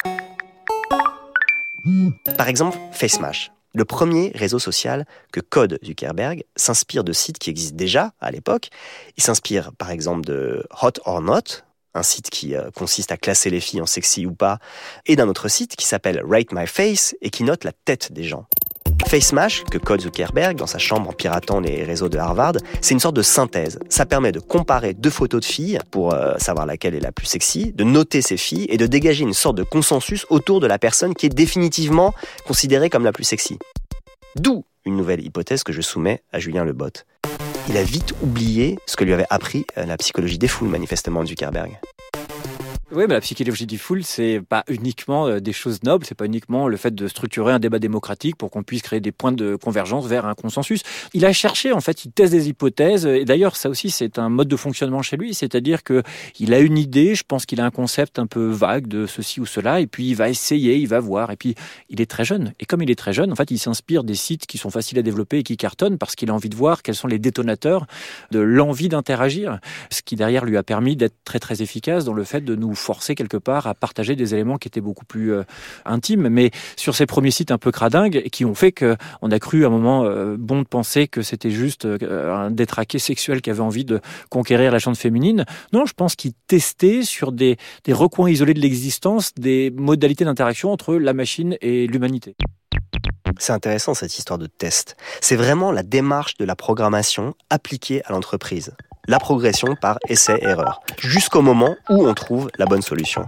Par 2.37 2.49
exemple, 2.49 2.79
FaceMash, 2.93 3.53
le 3.75 3.85
premier 3.85 4.33
réseau 4.35 4.59
social 4.59 5.07
que 5.33 5.41
code 5.41 5.79
Zuckerberg, 5.85 6.45
s'inspire 6.57 7.05
de 7.05 7.13
sites 7.13 7.39
qui 7.39 7.51
existent 7.51 7.77
déjà 7.77 8.13
à 8.21 8.31
l'époque. 8.31 8.71
Il 9.17 9.23
s'inspire 9.23 9.73
par 9.73 9.91
exemple 9.91 10.23
de 10.23 10.67
Hot 10.83 11.01
or 11.05 11.21
Not, 11.21 11.63
un 11.95 12.03
site 12.03 12.31
qui 12.31 12.55
euh, 12.55 12.71
consiste 12.71 13.13
à 13.13 13.17
classer 13.17 13.51
les 13.51 13.61
filles 13.61 13.81
en 13.81 13.87
sexy 13.87 14.27
ou 14.27 14.33
pas, 14.33 14.59
et 15.07 15.17
d'un 15.17 15.29
autre 15.29 15.49
site 15.49 15.77
qui 15.77 15.87
s'appelle 15.87 16.23
Rate 16.25 16.53
My 16.53 16.67
Face 16.67 17.17
et 17.21 17.31
qui 17.31 17.45
note 17.45 17.65
la 17.65 17.73
tête 17.73 18.13
des 18.13 18.25
gens. 18.25 18.47
FaceMash, 19.07 19.65
que 19.65 19.79
code 19.79 20.01
Zuckerberg 20.01 20.57
dans 20.57 20.67
sa 20.67 20.79
chambre 20.79 21.11
en 21.11 21.13
piratant 21.13 21.61
les 21.61 21.85
réseaux 21.85 22.09
de 22.09 22.19
Harvard, 22.19 22.55
c'est 22.81 22.95
une 22.95 23.01
sorte 23.01 23.17
de 23.17 23.23
synthèse. 23.23 23.79
Ça 23.89 24.07
permet 24.07 24.33
de 24.33 24.41
comparer 24.41 24.95
deux 24.95 25.11
photos 25.11 25.41
de 25.41 25.45
filles 25.45 25.79
pour 25.91 26.15
euh, 26.15 26.35
savoir 26.39 26.67
laquelle 26.67 26.95
est 26.95 27.01
la 27.01 27.13
plus 27.13 27.27
sexy, 27.27 27.73
de 27.73 27.85
noter 27.85 28.23
ces 28.23 28.37
filles 28.37 28.67
et 28.69 28.77
de 28.77 28.87
dégager 28.87 29.23
une 29.23 29.35
sorte 29.35 29.57
de 29.57 29.63
consensus 29.63 30.27
autour 30.31 30.61
de 30.61 30.67
la 30.67 30.79
personne 30.79 31.15
qui 31.15 31.27
est 31.27 31.35
définitivement 31.35 32.15
considérée 32.47 32.91
comme 32.91 33.05
la 33.05 33.13
plus 33.13 33.25
sexy. 33.25 33.59
D'où 34.37 34.65
une 34.85 34.97
nouvelle 34.97 35.25
hypothèse 35.25 35.63
que 35.63 35.73
je 35.73 35.81
soumets 35.81 36.23
à 36.33 36.39
Julien 36.39 36.65
Lebot. 36.65 37.05
Il 37.69 37.77
a 37.77 37.83
vite 37.83 38.15
oublié 38.23 38.79
ce 38.87 38.97
que 38.97 39.05
lui 39.05 39.13
avait 39.13 39.27
appris 39.31 39.67
euh, 39.77 39.87
la 39.87 39.97
psychologie 39.97 40.39
des 40.39 40.49
foules, 40.49 40.69
manifestement, 40.69 41.25
Zuckerberg. 41.25 41.79
Oui, 42.93 43.05
mais 43.07 43.15
la 43.15 43.21
psychologie 43.21 43.67
du 43.67 43.79
full, 43.79 44.03
c'est 44.03 44.41
pas 44.41 44.65
uniquement 44.67 45.29
euh, 45.29 45.39
des 45.39 45.53
choses 45.53 45.85
nobles, 45.85 46.05
c'est 46.05 46.17
pas 46.17 46.27
uniquement 46.27 46.67
le 46.67 46.77
fait 46.77 46.93
de 46.93 47.07
structurer 47.07 47.53
un 47.53 47.61
débat 47.61 47.79
démocratique 47.79 48.35
pour 48.35 48.51
qu'on 48.51 48.65
puisse 48.65 48.83
créer 48.83 48.99
des 48.99 49.13
points 49.13 49.31
de 49.31 49.55
convergence 49.55 50.09
vers 50.09 50.27
un 50.27 50.35
consensus. 50.35 50.83
Il 51.15 51.25
a 51.25 51.33
cherché, 51.33 51.71
en 51.71 51.81
fait, 51.81 52.05
il 52.05 52.11
teste 52.11 52.33
des 52.33 52.49
hypothèses, 52.49 53.07
et 53.07 53.25
d'ailleurs, 53.25 53.55
ça 53.55 53.69
aussi, 53.69 53.91
c'est 53.91 54.19
un 54.19 54.29
mode 54.29 54.49
de 54.49 54.57
fonctionnement 54.57 55.03
chez 55.03 55.17
lui, 55.17 55.35
c'est-à-dire 55.35 55.85
que 55.85 56.03
il 56.41 56.53
a 56.53 56.59
une 56.59 56.77
idée, 56.77 57.15
je 57.15 57.23
pense 57.23 57.47
qu'il 57.47 57.61
a 57.61 57.65
un 57.65 57.71
concept 57.71 58.19
un 58.19 58.27
peu 58.27 58.49
vague 58.49 58.89
de 58.89 59.07
ceci 59.07 59.41
ou 59.41 59.47
cela, 59.47 59.79
et 59.79 59.87
puis 59.87 60.09
il 60.09 60.17
va 60.17 60.29
essayer, 60.29 60.77
il 60.77 60.89
va 60.89 60.99
voir, 60.99 61.31
et 61.31 61.37
puis 61.37 61.55
il 61.91 62.01
est 62.01 62.11
très 62.11 62.25
jeune. 62.25 62.55
Et 62.59 62.65
comme 62.65 62.83
il 62.83 62.91
est 62.91 62.99
très 62.99 63.13
jeune, 63.13 63.31
en 63.31 63.37
fait, 63.37 63.53
il 63.53 63.59
s'inspire 63.59 64.03
des 64.03 64.17
sites 64.17 64.47
qui 64.47 64.59
sont 64.59 64.71
faciles 64.71 64.99
à 64.99 65.03
développer 65.03 65.39
et 65.39 65.43
qui 65.45 65.57
cartonnent 65.57 65.97
parce 65.97 66.17
qu'il 66.17 66.29
a 66.29 66.35
envie 66.35 66.49
de 66.49 66.57
voir 66.57 66.83
quels 66.83 66.97
sont 66.97 67.07
les 67.07 67.21
détonateurs 67.21 67.87
de 68.33 68.41
l'envie 68.41 68.89
d'interagir, 68.89 69.61
ce 69.91 70.03
qui 70.03 70.17
derrière 70.17 70.45
lui 70.45 70.57
a 70.57 70.65
permis 70.65 70.97
d'être 70.97 71.15
très 71.25 71.39
très 71.39 71.63
efficace 71.63 72.05
dans 72.05 72.15
le 72.15 72.25
fait 72.25 72.41
de 72.41 72.57
nous 72.57 72.75
forcer 72.81 73.15
quelque 73.15 73.37
part 73.37 73.67
à 73.67 73.75
partager 73.75 74.17
des 74.17 74.35
éléments 74.35 74.59
qui 74.59 74.69
étaient 74.69 74.81
beaucoup 74.81 75.05
plus 75.05 75.33
euh, 75.33 75.43
intimes. 75.85 76.29
Mais 76.29 76.51
sur 76.77 76.95
ces 76.95 77.07
premiers 77.07 77.31
sites 77.31 77.51
un 77.51 77.59
peu 77.59 77.71
cradingues, 77.71 78.29
qui 78.31 78.45
ont 78.45 78.55
fait 78.55 78.73
qu'on 78.73 79.31
a 79.31 79.39
cru 79.39 79.65
à 79.65 79.69
un 79.69 79.71
moment 79.71 80.05
euh, 80.05 80.37
bon 80.39 80.63
de 80.63 80.67
penser 80.67 81.09
que 81.09 81.23
c'était 81.23 81.51
juste 81.51 81.85
euh, 81.85 82.35
un 82.35 82.51
détraqué 82.51 82.99
sexuel 82.99 83.43
qui 83.43 83.51
avait 83.51 83.61
envie 83.61 83.85
de 83.85 84.01
conquérir 84.29 84.73
la 84.73 84.79
chambre 84.79 84.97
féminine. 84.97 85.45
Non, 85.73 85.87
je 85.87 85.93
pense 85.93 86.17
qu'il 86.17 86.33
testait 86.47 87.03
sur 87.03 87.33
des, 87.33 87.57
des 87.85 87.93
recoins 87.93 88.31
isolés 88.31 88.55
de 88.55 88.61
l'existence 88.61 89.35
des 89.35 89.71
modalités 89.71 90.25
d'interaction 90.25 90.73
entre 90.73 90.95
la 90.95 91.13
machine 91.13 91.57
et 91.61 91.87
l'humanité. 91.87 92.37
C'est 93.39 93.53
intéressant 93.53 93.95
cette 93.95 94.19
histoire 94.19 94.39
de 94.39 94.47
test. 94.47 94.97
C'est 95.21 95.37
vraiment 95.37 95.73
la 95.73 95.83
démarche 95.83 96.37
de 96.37 96.45
la 96.45 96.57
programmation 96.57 97.35
appliquée 97.49 98.03
à 98.05 98.13
l'entreprise 98.13 98.75
la 99.11 99.19
progression 99.19 99.75
par 99.75 99.99
essai-erreur, 100.09 100.81
jusqu'au 100.99 101.43
moment 101.43 101.75
où 101.89 102.07
on 102.07 102.15
trouve 102.15 102.49
la 102.59 102.65
bonne 102.65 102.81
solution. 102.81 103.25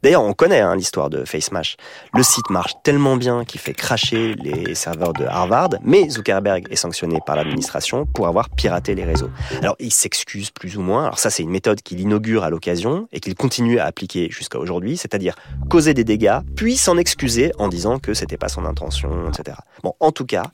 D'ailleurs, 0.00 0.22
on 0.22 0.32
connaît 0.32 0.60
hein, 0.60 0.76
l'histoire 0.76 1.10
de 1.10 1.24
FaceMash. 1.24 1.76
Le 2.14 2.22
site 2.22 2.50
marche 2.50 2.74
tellement 2.84 3.16
bien 3.16 3.44
qu'il 3.44 3.60
fait 3.60 3.74
cracher 3.74 4.34
les 4.34 4.76
serveurs 4.76 5.12
de 5.12 5.24
Harvard, 5.24 5.70
mais 5.82 6.08
Zuckerberg 6.08 6.68
est 6.70 6.76
sanctionné 6.76 7.18
par 7.26 7.34
l'administration 7.34 8.06
pour 8.06 8.28
avoir 8.28 8.48
piraté 8.48 8.94
les 8.94 9.02
réseaux. 9.02 9.30
Alors, 9.60 9.74
il 9.80 9.92
s'excuse 9.92 10.52
plus 10.52 10.76
ou 10.76 10.82
moins. 10.82 11.06
Alors 11.06 11.18
ça, 11.18 11.30
c'est 11.30 11.42
une 11.42 11.50
méthode 11.50 11.82
qu'il 11.82 11.98
inaugure 11.98 12.44
à 12.44 12.50
l'occasion 12.50 13.08
et 13.10 13.18
qu'il 13.18 13.34
continue 13.34 13.80
à 13.80 13.86
appliquer 13.86 14.30
jusqu'à 14.30 14.60
aujourd'hui, 14.60 14.96
c'est-à-dire 14.96 15.34
causer 15.68 15.94
des 15.94 16.04
dégâts, 16.04 16.38
puis 16.54 16.76
s'en 16.76 16.96
excuser 16.96 17.50
en 17.58 17.66
disant 17.66 17.98
que 17.98 18.14
c'était 18.14 18.36
pas 18.36 18.48
son 18.48 18.64
intention, 18.66 19.10
etc. 19.30 19.56
Bon, 19.82 19.94
en 19.98 20.12
tout 20.12 20.26
cas, 20.26 20.44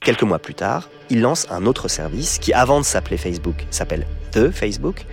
quelques 0.00 0.22
mois 0.22 0.38
plus 0.38 0.54
tard, 0.54 0.88
il 1.10 1.20
lance 1.20 1.46
un 1.50 1.66
autre 1.66 1.88
service 1.88 2.38
qui, 2.38 2.54
avant 2.54 2.80
de 2.80 2.86
s'appeler 2.86 3.18
Facebook, 3.18 3.66
s'appelle 3.70 4.06
The 4.32 4.50
Facebook, 4.50 5.04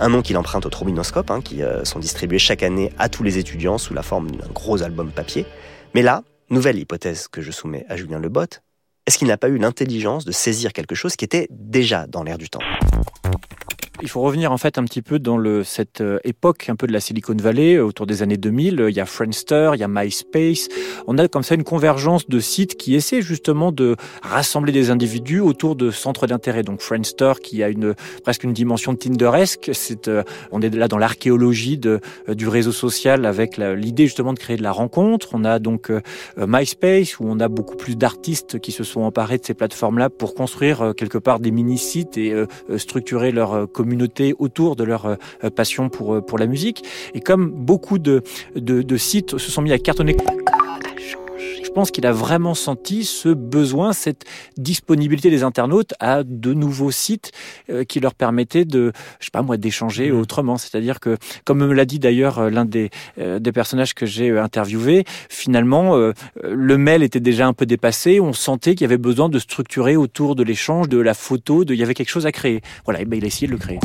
un 0.00 0.10
nom 0.10 0.20
qu'il 0.20 0.36
emprunte 0.36 0.66
aux 0.66 0.70
trombinoscopes, 0.70 1.30
hein, 1.30 1.40
qui 1.40 1.62
euh, 1.62 1.84
sont 1.84 1.98
distribués 1.98 2.38
chaque 2.38 2.62
année 2.62 2.92
à 2.98 3.08
tous 3.08 3.22
les 3.22 3.38
étudiants 3.38 3.78
sous 3.78 3.94
la 3.94 4.02
forme 4.02 4.30
d'un 4.30 4.48
gros 4.52 4.82
album 4.82 5.10
papier. 5.10 5.46
Mais 5.94 6.02
là, 6.02 6.22
nouvelle 6.50 6.78
hypothèse 6.78 7.26
que 7.28 7.40
je 7.40 7.50
soumets 7.50 7.86
à 7.88 7.96
Julien 7.96 8.18
Lebot, 8.18 8.60
est-ce 9.06 9.18
qu'il 9.18 9.28
n'a 9.28 9.38
pas 9.38 9.48
eu 9.48 9.56
l'intelligence 9.56 10.24
de 10.24 10.32
saisir 10.32 10.72
quelque 10.72 10.94
chose 10.94 11.16
qui 11.16 11.24
était 11.24 11.48
déjà 11.50 12.06
dans 12.06 12.22
l'air 12.22 12.36
du 12.36 12.50
temps? 12.50 12.60
Il 14.02 14.08
faut 14.08 14.20
revenir 14.20 14.52
en 14.52 14.58
fait 14.58 14.78
un 14.78 14.84
petit 14.84 15.02
peu 15.02 15.18
dans 15.18 15.38
le, 15.38 15.64
cette 15.64 16.00
euh, 16.00 16.18
époque 16.24 16.68
un 16.68 16.76
peu 16.76 16.86
de 16.86 16.92
la 16.92 17.00
Silicon 17.00 17.34
Valley, 17.34 17.76
euh, 17.76 17.84
autour 17.84 18.06
des 18.06 18.22
années 18.22 18.36
2000. 18.36 18.86
Il 18.88 18.94
y 18.94 19.00
a 19.00 19.06
Friendster, 19.06 19.70
il 19.74 19.80
y 19.80 19.84
a 19.84 19.88
MySpace. 19.88 20.68
On 21.06 21.16
a 21.18 21.28
comme 21.28 21.42
ça 21.42 21.54
une 21.54 21.64
convergence 21.64 22.28
de 22.28 22.38
sites 22.38 22.76
qui 22.76 22.94
essaient 22.94 23.22
justement 23.22 23.72
de 23.72 23.96
rassembler 24.22 24.72
des 24.72 24.90
individus 24.90 25.40
autour 25.40 25.76
de 25.76 25.90
centres 25.90 26.26
d'intérêt. 26.26 26.62
Donc 26.62 26.80
Friendster 26.80 27.34
qui 27.42 27.62
a 27.62 27.68
une 27.68 27.94
presque 28.22 28.44
une 28.44 28.52
dimension 28.52 28.94
Tinderesque. 28.94 29.70
C'est, 29.72 30.08
euh, 30.08 30.22
on 30.52 30.60
est 30.60 30.74
là 30.74 30.88
dans 30.88 30.98
l'archéologie 30.98 31.78
de, 31.78 32.00
du 32.28 32.48
réseau 32.48 32.72
social 32.72 33.24
avec 33.24 33.56
l'idée 33.56 34.06
justement 34.06 34.34
de 34.34 34.38
créer 34.38 34.56
de 34.56 34.62
la 34.62 34.72
rencontre. 34.72 35.30
On 35.32 35.44
a 35.44 35.58
donc 35.58 35.90
MySpace 36.36 37.18
où 37.18 37.24
on 37.26 37.40
a 37.40 37.48
beaucoup 37.48 37.76
plus 37.76 37.96
d'artistes 37.96 38.58
qui 38.58 38.72
se 38.72 38.84
sont 38.84 39.00
emparés 39.00 39.38
de 39.38 39.44
ces 39.44 39.54
plateformes-là 39.54 40.10
pour 40.10 40.34
construire 40.34 40.92
quelque 40.96 41.18
part 41.18 41.40
des 41.40 41.50
mini-sites 41.50 42.18
et 42.18 42.34
structurer 42.76 43.32
leur 43.32 43.70
communauté 43.72 43.85
autour 44.38 44.76
de 44.76 44.84
leur 44.84 45.06
euh, 45.06 45.50
passion 45.50 45.88
pour, 45.88 46.14
euh, 46.14 46.20
pour 46.20 46.38
la 46.38 46.46
musique. 46.46 46.84
Et 47.14 47.20
comme 47.20 47.50
beaucoup 47.50 47.98
de, 47.98 48.22
sites 48.96 49.38
se 49.38 49.50
sont 49.50 49.62
mis 49.62 49.72
à 49.72 49.78
cartonner 49.78 50.16
pense 51.76 51.90
qu'il 51.90 52.06
a 52.06 52.12
vraiment 52.12 52.54
senti 52.54 53.04
ce 53.04 53.28
besoin, 53.28 53.92
cette 53.92 54.24
disponibilité 54.56 55.28
des 55.28 55.42
internautes 55.42 55.92
à 56.00 56.22
de 56.24 56.54
nouveaux 56.54 56.90
sites 56.90 57.32
euh, 57.68 57.84
qui 57.84 58.00
leur 58.00 58.14
permettaient 58.14 58.64
de, 58.64 58.92
je 59.20 59.26
sais 59.26 59.30
pas 59.30 59.42
moi, 59.42 59.58
d'échanger 59.58 60.10
mmh. 60.10 60.18
autrement. 60.18 60.56
C'est-à-dire 60.56 61.00
que, 61.00 61.18
comme 61.44 61.58
me 61.58 61.74
l'a 61.74 61.84
dit 61.84 61.98
d'ailleurs 61.98 62.48
l'un 62.48 62.64
des, 62.64 62.88
des 63.18 63.52
personnages 63.52 63.92
que 63.92 64.06
j'ai 64.06 64.38
interviewé, 64.38 65.04
finalement, 65.28 65.94
le 66.42 66.78
mail 66.78 67.02
était 67.02 67.20
déjà 67.20 67.46
un 67.46 67.52
peu 67.52 67.66
dépassé. 67.66 68.20
On 68.20 68.32
sentait 68.32 68.74
qu'il 68.74 68.80
y 68.80 68.86
avait 68.86 68.96
besoin 68.96 69.28
de 69.28 69.38
structurer 69.38 69.96
autour 69.98 70.34
de 70.34 70.42
l'échange, 70.42 70.88
de 70.88 70.98
la 70.98 71.12
photo, 71.12 71.66
de, 71.66 71.74
il 71.74 71.80
y 71.80 71.82
avait 71.82 71.92
quelque 71.92 72.08
chose 72.08 72.24
à 72.24 72.32
créer. 72.32 72.62
Voilà, 72.86 73.02
et 73.02 73.04
ben 73.04 73.18
il 73.18 73.24
a 73.24 73.26
essayé 73.26 73.46
de 73.48 73.52
le 73.52 73.58
créer. 73.58 73.78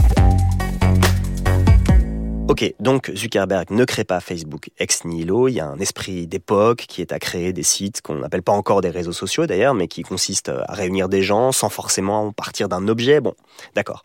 Ok, 2.52 2.66
donc 2.82 3.10
Zuckerberg 3.16 3.72
ne 3.72 3.86
crée 3.86 4.04
pas 4.04 4.20
Facebook 4.20 4.72
ex 4.78 5.06
nihilo. 5.06 5.48
Il 5.48 5.54
y 5.54 5.62
a 5.62 5.68
un 5.68 5.80
esprit 5.80 6.28
d'époque 6.28 6.80
qui 6.86 7.00
est 7.00 7.14
à 7.14 7.18
créer 7.18 7.54
des 7.54 7.64
sites 7.64 8.02
qu'on 8.02 8.16
n'appelle 8.16 8.42
pas 8.44 8.52
encore 8.52 8.82
des 8.82 8.90
réseaux 8.90 9.14
sociaux 9.14 9.46
d'ailleurs, 9.46 9.74
mais 9.74 9.88
qui 9.88 10.04
consistent 10.04 10.52
à 10.68 10.74
réunir 10.74 11.08
des 11.08 11.24
gens 11.24 11.54
sans 11.54 11.70
forcément 11.70 12.34
partir 12.34 12.68
d'un 12.68 12.90
objet. 12.90 13.22
Bon, 13.22 13.36
d'accord. 13.74 14.04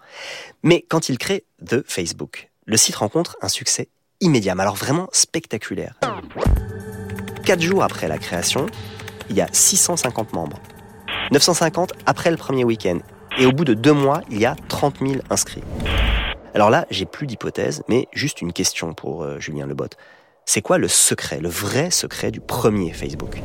Mais 0.63 0.85
quand 0.89 1.09
il 1.09 1.19
crée 1.19 1.43
The 1.69 1.83
Facebook, 1.89 2.53
le 2.67 2.77
site 2.77 2.95
rencontre 2.95 3.37
un 3.43 3.49
succès 3.49 3.89
immédiat, 4.21 4.55
mais 4.55 4.63
alors 4.63 4.77
vraiment 4.77 5.09
spectaculaire. 5.11 5.99
Quatre 7.45 7.63
jours 7.63 7.83
après 7.83 8.07
la 8.07 8.19
création, 8.19 8.67
il 9.29 9.35
y 9.35 9.41
a 9.41 9.49
650 9.51 10.35
membres. 10.35 10.61
950 11.33 11.95
après 12.07 12.31
le 12.31 12.37
premier 12.37 12.63
week-end. 12.63 13.01
Et 13.41 13.45
au 13.45 13.51
bout 13.51 13.65
de 13.65 13.75
deux 13.75 13.93
mois, 13.93 14.21
il 14.31 14.39
y 14.39 14.47
a 14.47 14.55
30 14.69 15.01
000 15.01 15.15
inscrits. 15.31 15.65
Alors 16.57 16.71
là, 16.71 16.87
j'ai 16.89 17.05
plus 17.05 17.27
d'hypothèse, 17.27 17.83
mais 17.87 18.09
juste 18.15 18.41
une 18.41 18.55
question 18.55 18.95
pour 18.95 19.25
euh, 19.25 19.39
Julien 19.39 19.67
Lebot. 19.67 19.91
C'est 20.47 20.63
quoi 20.63 20.79
le 20.79 20.89
secret, 20.89 21.39
le 21.39 21.51
vrai 21.51 21.91
secret 21.91 22.31
du 22.31 22.41
premier 22.41 22.95
Facebook? 22.95 23.43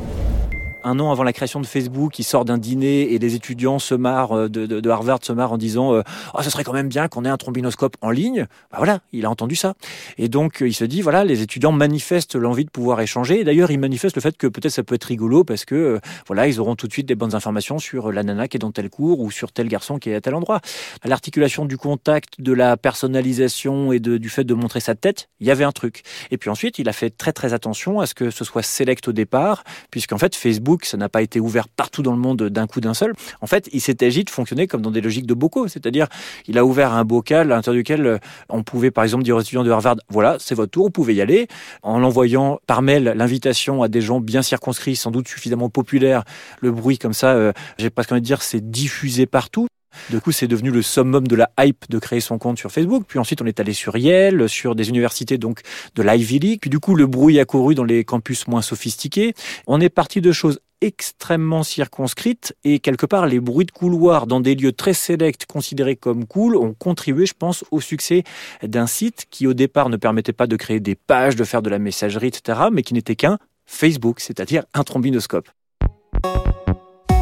Un 0.84 1.00
an 1.00 1.12
avant 1.12 1.24
la 1.24 1.34
création 1.34 1.60
de 1.60 1.66
Facebook, 1.66 2.20
il 2.20 2.24
sort 2.24 2.46
d'un 2.46 2.58
dîner 2.58 3.14
et 3.14 3.20
les 3.20 3.36
étudiants 3.36 3.80
se 3.80 3.96
marrent 3.96 4.34
euh, 4.34 4.50
de, 4.50 4.90
Harvard 4.90 5.20
se 5.22 5.32
marrent 5.32 5.54
en 5.54 5.58
disant 5.58 5.94
euh, 5.94 6.02
oh, 6.34 6.42
ce 6.42 6.50
serait 6.50 6.64
quand 6.64 6.74
même 6.74 6.90
bien 6.90 7.08
qu'on 7.08 7.26
ait 7.26 7.30
un 7.30 7.38
trombinoscope 7.38 7.96
en 8.02 8.10
ligne. 8.10 8.48
Bah 8.72 8.78
voilà, 8.78 9.00
il 9.12 9.26
a 9.26 9.30
entendu 9.30 9.56
ça. 9.56 9.76
Et 10.18 10.28
donc 10.28 10.58
il 10.62 10.74
se 10.74 10.84
dit 10.84 11.02
voilà, 11.02 11.24
les 11.24 11.42
étudiants 11.42 11.72
manifestent 11.72 12.36
l'envie 12.36 12.66
de 12.66 12.70
pouvoir 12.70 13.00
échanger. 13.02 13.44
D'ailleurs, 13.44 13.72
ils 13.72 13.80
manifestent 13.80 14.16
le 14.16 14.22
fait 14.22 14.38
que 14.38 14.48
peut-être 14.48 14.74
ça 14.74 14.84
peut 14.84 14.96
être 14.96 15.06
rigolo 15.06 15.44
parce 15.44 15.66
que 15.66 15.76
euh, 15.76 16.00
voilà, 16.28 16.48
ils 16.48 16.60
auront 16.60 16.76
tout 16.76 16.88
de 16.88 16.94
suite 16.94 17.08
des 17.08 17.16
bonnes 17.16 17.36
informations 17.36 17.80
sur 17.80 18.12
la 18.12 18.24
nana 18.24 18.48
qui 18.48 18.58
est 18.58 18.60
dans 18.60 18.72
tel 18.72 18.90
cours 18.90 19.20
ou 19.20 19.32
sur 19.32 19.52
tel 19.52 19.68
garçon 19.68 19.98
qui 19.98 20.10
est 20.10 20.16
à 20.16 20.22
tel 20.22 20.36
endroit. 20.36 20.62
L'articulation 21.06 21.66
du 21.66 21.78
contact, 21.78 22.42
de 22.42 22.54
la 22.54 22.78
personnalisation 22.78 23.92
et 23.92 24.00
du 24.00 24.30
fait 24.30 24.44
de 24.44 24.54
montrer 24.54 24.80
sa 24.80 24.96
tête, 24.96 25.30
il 25.40 25.48
y 25.48 25.52
avait 25.52 25.64
un 25.64 25.72
truc. 25.72 26.04
Et 26.32 26.38
puis 26.38 26.50
ensuite, 26.50 26.80
il 26.80 26.90
a 26.90 26.94
fait 26.94 27.10
très 27.10 27.34
très 27.34 27.54
attention 27.54 28.00
à 28.00 28.06
ce 28.06 28.14
que 28.14 28.30
ce 28.30 28.44
soit 28.44 28.64
select 28.64 29.08
au 29.08 29.12
départ, 29.12 29.64
puisqu'en 29.90 30.18
fait 30.18 30.36
Facebook 30.36 30.71
ça 30.84 30.98
n'a 30.98 31.10
pas 31.10 31.22
été 31.22 31.40
ouvert 31.40 31.68
partout 31.68 32.02
dans 32.02 32.12
le 32.12 32.18
monde 32.18 32.44
d'un 32.44 32.68
coup 32.68 32.82
d'un 32.82 32.94
seul. 32.94 33.14
En 33.42 33.48
fait, 33.48 33.70
il 33.74 33.82
s'est 33.82 34.04
agi 34.04 34.24
de 34.24 34.30
fonctionner 34.30 34.68
comme 34.68 34.82
dans 34.82 34.92
des 34.92 35.02
logiques 35.02 35.26
de 35.26 35.34
bocaux, 35.34 35.68
c'est-à-dire 35.68 36.08
il 36.48 36.58
a 36.58 36.66
ouvert 36.66 36.94
un 36.94 37.06
bocal 37.06 37.52
à 37.52 37.56
l'intérieur 37.56 37.80
duquel 37.80 38.06
euh, 38.06 38.18
on 38.50 38.64
pouvait 38.64 38.92
par 38.92 39.04
exemple 39.04 39.24
dire 39.24 39.36
aux 39.36 39.42
étudiants 39.42 39.64
de 39.64 39.72
Harvard, 39.72 39.98
voilà, 40.10 40.38
c'est 40.40 40.56
votre 40.56 40.72
tour, 40.72 40.86
vous 40.86 40.92
pouvez 40.92 41.16
y 41.16 41.22
aller, 41.22 41.48
en 41.84 42.04
envoyant 42.04 42.60
par 42.68 42.82
mail 42.82 43.14
l'invitation 43.16 43.84
à 43.84 43.88
des 43.88 44.02
gens 44.02 44.20
bien 44.20 44.42
circonscrits, 44.42 44.96
sans 44.96 45.12
doute 45.12 45.28
suffisamment 45.28 45.70
populaires, 45.70 46.24
le 46.62 46.72
bruit 46.72 46.98
comme 46.98 47.14
ça, 47.14 47.34
euh, 47.34 47.54
j'ai 47.78 47.90
presque 47.90 48.12
envie 48.12 48.22
de 48.22 48.26
dire, 48.26 48.42
c'est 48.42 48.70
diffusé 48.70 49.26
partout. 49.26 49.68
Du 50.10 50.20
coup, 50.22 50.32
c'est 50.32 50.48
devenu 50.48 50.72
le 50.72 50.82
summum 50.82 51.28
de 51.28 51.36
la 51.36 51.50
hype 51.60 51.90
de 51.90 52.00
créer 52.00 52.22
son 52.22 52.38
compte 52.38 52.58
sur 52.58 52.72
Facebook. 52.72 53.04
Puis 53.08 53.20
ensuite, 53.20 53.42
on 53.42 53.46
est 53.46 53.60
allé 53.60 53.74
sur 53.74 53.98
Yale, 53.98 54.48
sur 54.50 54.76
des 54.76 54.90
universités 54.90 55.38
donc 55.38 55.62
de 55.96 56.04
l'Ivy 56.04 56.40
League. 56.40 56.60
Puis 56.62 56.70
du 56.70 56.80
coup, 56.80 56.96
le 56.96 57.08
bruit 57.08 57.40
a 57.40 57.46
couru 57.46 57.76
dans 57.76 57.84
les 57.84 58.04
campus 58.04 58.48
moins 58.48 58.62
sophistiqués. 58.62 59.34
On 59.68 59.82
est 59.82 59.90
parti 59.90 60.22
de 60.22 60.32
choses 60.32 60.60
extrêmement 60.82 61.64
circonscrites 61.64 62.56
et 62.64 62.80
quelque 62.80 63.06
part 63.06 63.28
les 63.28 63.40
bruits 63.40 63.68
de 63.68 63.72
couloir 63.72 64.26
dans 64.26 64.40
des 64.40 64.56
lieux 64.56 64.72
très 64.72 64.94
sélects 64.94 65.46
considérés 65.46 65.96
comme 65.96 66.26
cool 66.26 66.56
ont 66.56 66.74
contribué, 66.74 67.28
je 67.28 67.36
pense, 67.38 67.64
au 67.72 67.80
succès 67.80 68.24
d'un 68.64 68.88
site 68.88 69.28
qui 69.30 69.46
au 69.46 69.54
départ 69.54 69.90
ne 69.90 69.98
permettait 69.98 70.34
pas 70.34 70.48
de 70.48 70.56
créer 70.56 70.80
des 70.80 70.96
pages, 70.96 71.36
de 71.36 71.44
faire 71.44 71.62
de 71.62 71.70
la 71.70 71.80
messagerie, 71.80 72.28
etc., 72.28 72.62
mais 72.72 72.82
qui 72.82 72.96
n'était 72.96 73.16
qu'un 73.16 73.38
Facebook, 73.66 74.20
c'est-à-dire 74.20 74.64
un 74.74 74.84
trombinoscope. 74.84 75.50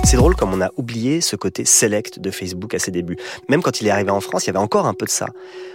C'est 0.10 0.18
drôle 0.18 0.36
comme 0.36 0.52
on 0.56 0.62
a 0.62 0.72
oublié 0.76 1.22
ce 1.22 1.36
côté 1.36 1.66
select 1.66 2.18
de 2.18 2.32
Facebook 2.32 2.74
à 2.74 2.80
ses 2.80 2.90
débuts. 2.90 3.16
Même 3.48 3.62
quand 3.62 3.80
il 3.80 3.86
est 3.86 3.92
arrivé 3.92 4.10
en 4.10 4.22
France, 4.22 4.46
il 4.46 4.48
y 4.48 4.50
avait 4.50 4.58
encore 4.58 4.88
un 4.88 4.96
peu 4.96 5.06
de 5.06 5.12
ça. 5.12 5.28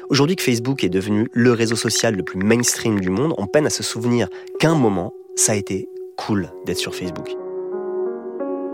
Aujourd'hui 0.09 0.35
que 0.35 0.43
Facebook 0.43 0.83
est 0.83 0.89
devenu 0.89 1.31
le 1.33 1.53
réseau 1.53 1.77
social 1.77 2.17
le 2.17 2.25
plus 2.25 2.41
mainstream 2.41 2.99
du 2.99 3.11
monde, 3.11 3.33
on 3.39 3.47
peine 3.47 3.65
à 3.65 3.71
se 3.71 3.85
souvenir 3.85 4.27
qu'un 4.59 4.75
moment, 4.75 5.13
ça 5.37 5.53
a 5.53 5.55
été 5.55 5.89
cool 6.17 6.51
d'être 6.67 6.79
sur 6.79 6.97
Facebook. 6.97 7.31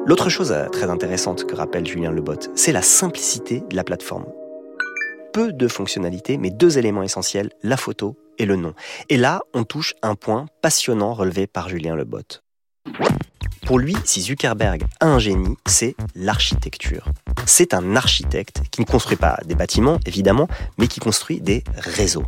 L'autre 0.07 0.31
chose 0.31 0.50
euh, 0.50 0.67
très 0.71 0.88
intéressante 0.88 1.45
que 1.45 1.55
rappelle 1.55 1.87
Julien 1.87 2.11
Lebot, 2.11 2.40
c'est 2.55 2.73
la 2.73 2.81
simplicité 2.81 3.62
de 3.69 3.76
la 3.76 3.85
plateforme. 3.85 4.25
Peu 5.35 5.52
de 5.52 5.69
fonctionnalités, 5.69 6.38
mais 6.38 6.49
deux 6.49 6.79
éléments 6.79 7.02
essentiels, 7.02 7.50
la 7.62 7.76
photo 7.76 8.17
et 8.38 8.47
le 8.47 8.57
nom. 8.57 8.73
Et 9.11 9.19
là, 9.19 9.43
on 9.52 9.64
touche 9.64 9.95
un 10.00 10.14
point 10.14 10.47
passionnant 10.62 11.12
relevé 11.12 11.47
par 11.47 11.69
Julien 11.69 11.97
Lebot. 11.97 12.40
Pour 13.71 13.79
lui, 13.79 13.95
si 14.05 14.21
Zuckerberg 14.21 14.83
a 14.99 15.07
un 15.07 15.21
génie, 15.21 15.57
c'est 15.65 15.95
l'architecture. 16.17 17.05
C'est 17.47 17.73
un 17.73 17.95
architecte 17.95 18.62
qui 18.73 18.81
ne 18.81 18.85
construit 18.85 19.17
pas 19.17 19.39
des 19.45 19.55
bâtiments, 19.55 20.00
évidemment, 20.07 20.49
mais 20.77 20.89
qui 20.89 20.99
construit 20.99 21.41
des 21.41 21.62
réseaux. 21.77 22.25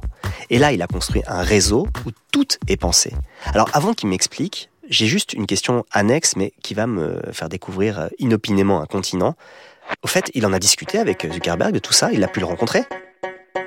Et 0.51 0.61
là, 0.61 0.71
il 0.71 0.81
a 0.83 0.87
construit 0.87 1.25
un 1.27 1.43
réseau 1.43 1.89
où 2.07 2.11
tout 2.31 2.47
est 2.69 2.77
pensé. 2.77 3.13
Alors 3.47 3.69
avant 3.73 3.93
qu'il 3.93 4.09
m'explique, 4.09 4.71
j'ai 4.89 5.07
juste 5.07 5.33
une 5.33 5.47
question 5.47 5.85
annexe, 5.91 6.37
mais 6.37 6.53
qui 6.63 6.75
va 6.75 6.87
me 6.87 7.21
faire 7.33 7.49
découvrir 7.49 7.99
euh, 7.99 8.09
inopinément 8.21 8.81
un 8.81 8.87
continent. 8.87 9.35
Au 10.05 10.07
fait, 10.07 10.31
il 10.35 10.47
en 10.47 10.53
a 10.53 10.61
discuté 10.61 10.99
avec 10.99 11.27
Zuckerberg 11.29 11.73
de 11.75 11.81
tout 11.81 11.93
ça, 11.93 12.13
il 12.13 12.23
a 12.23 12.29
pu 12.29 12.39
le 12.39 12.47
rencontrer. 12.47 12.85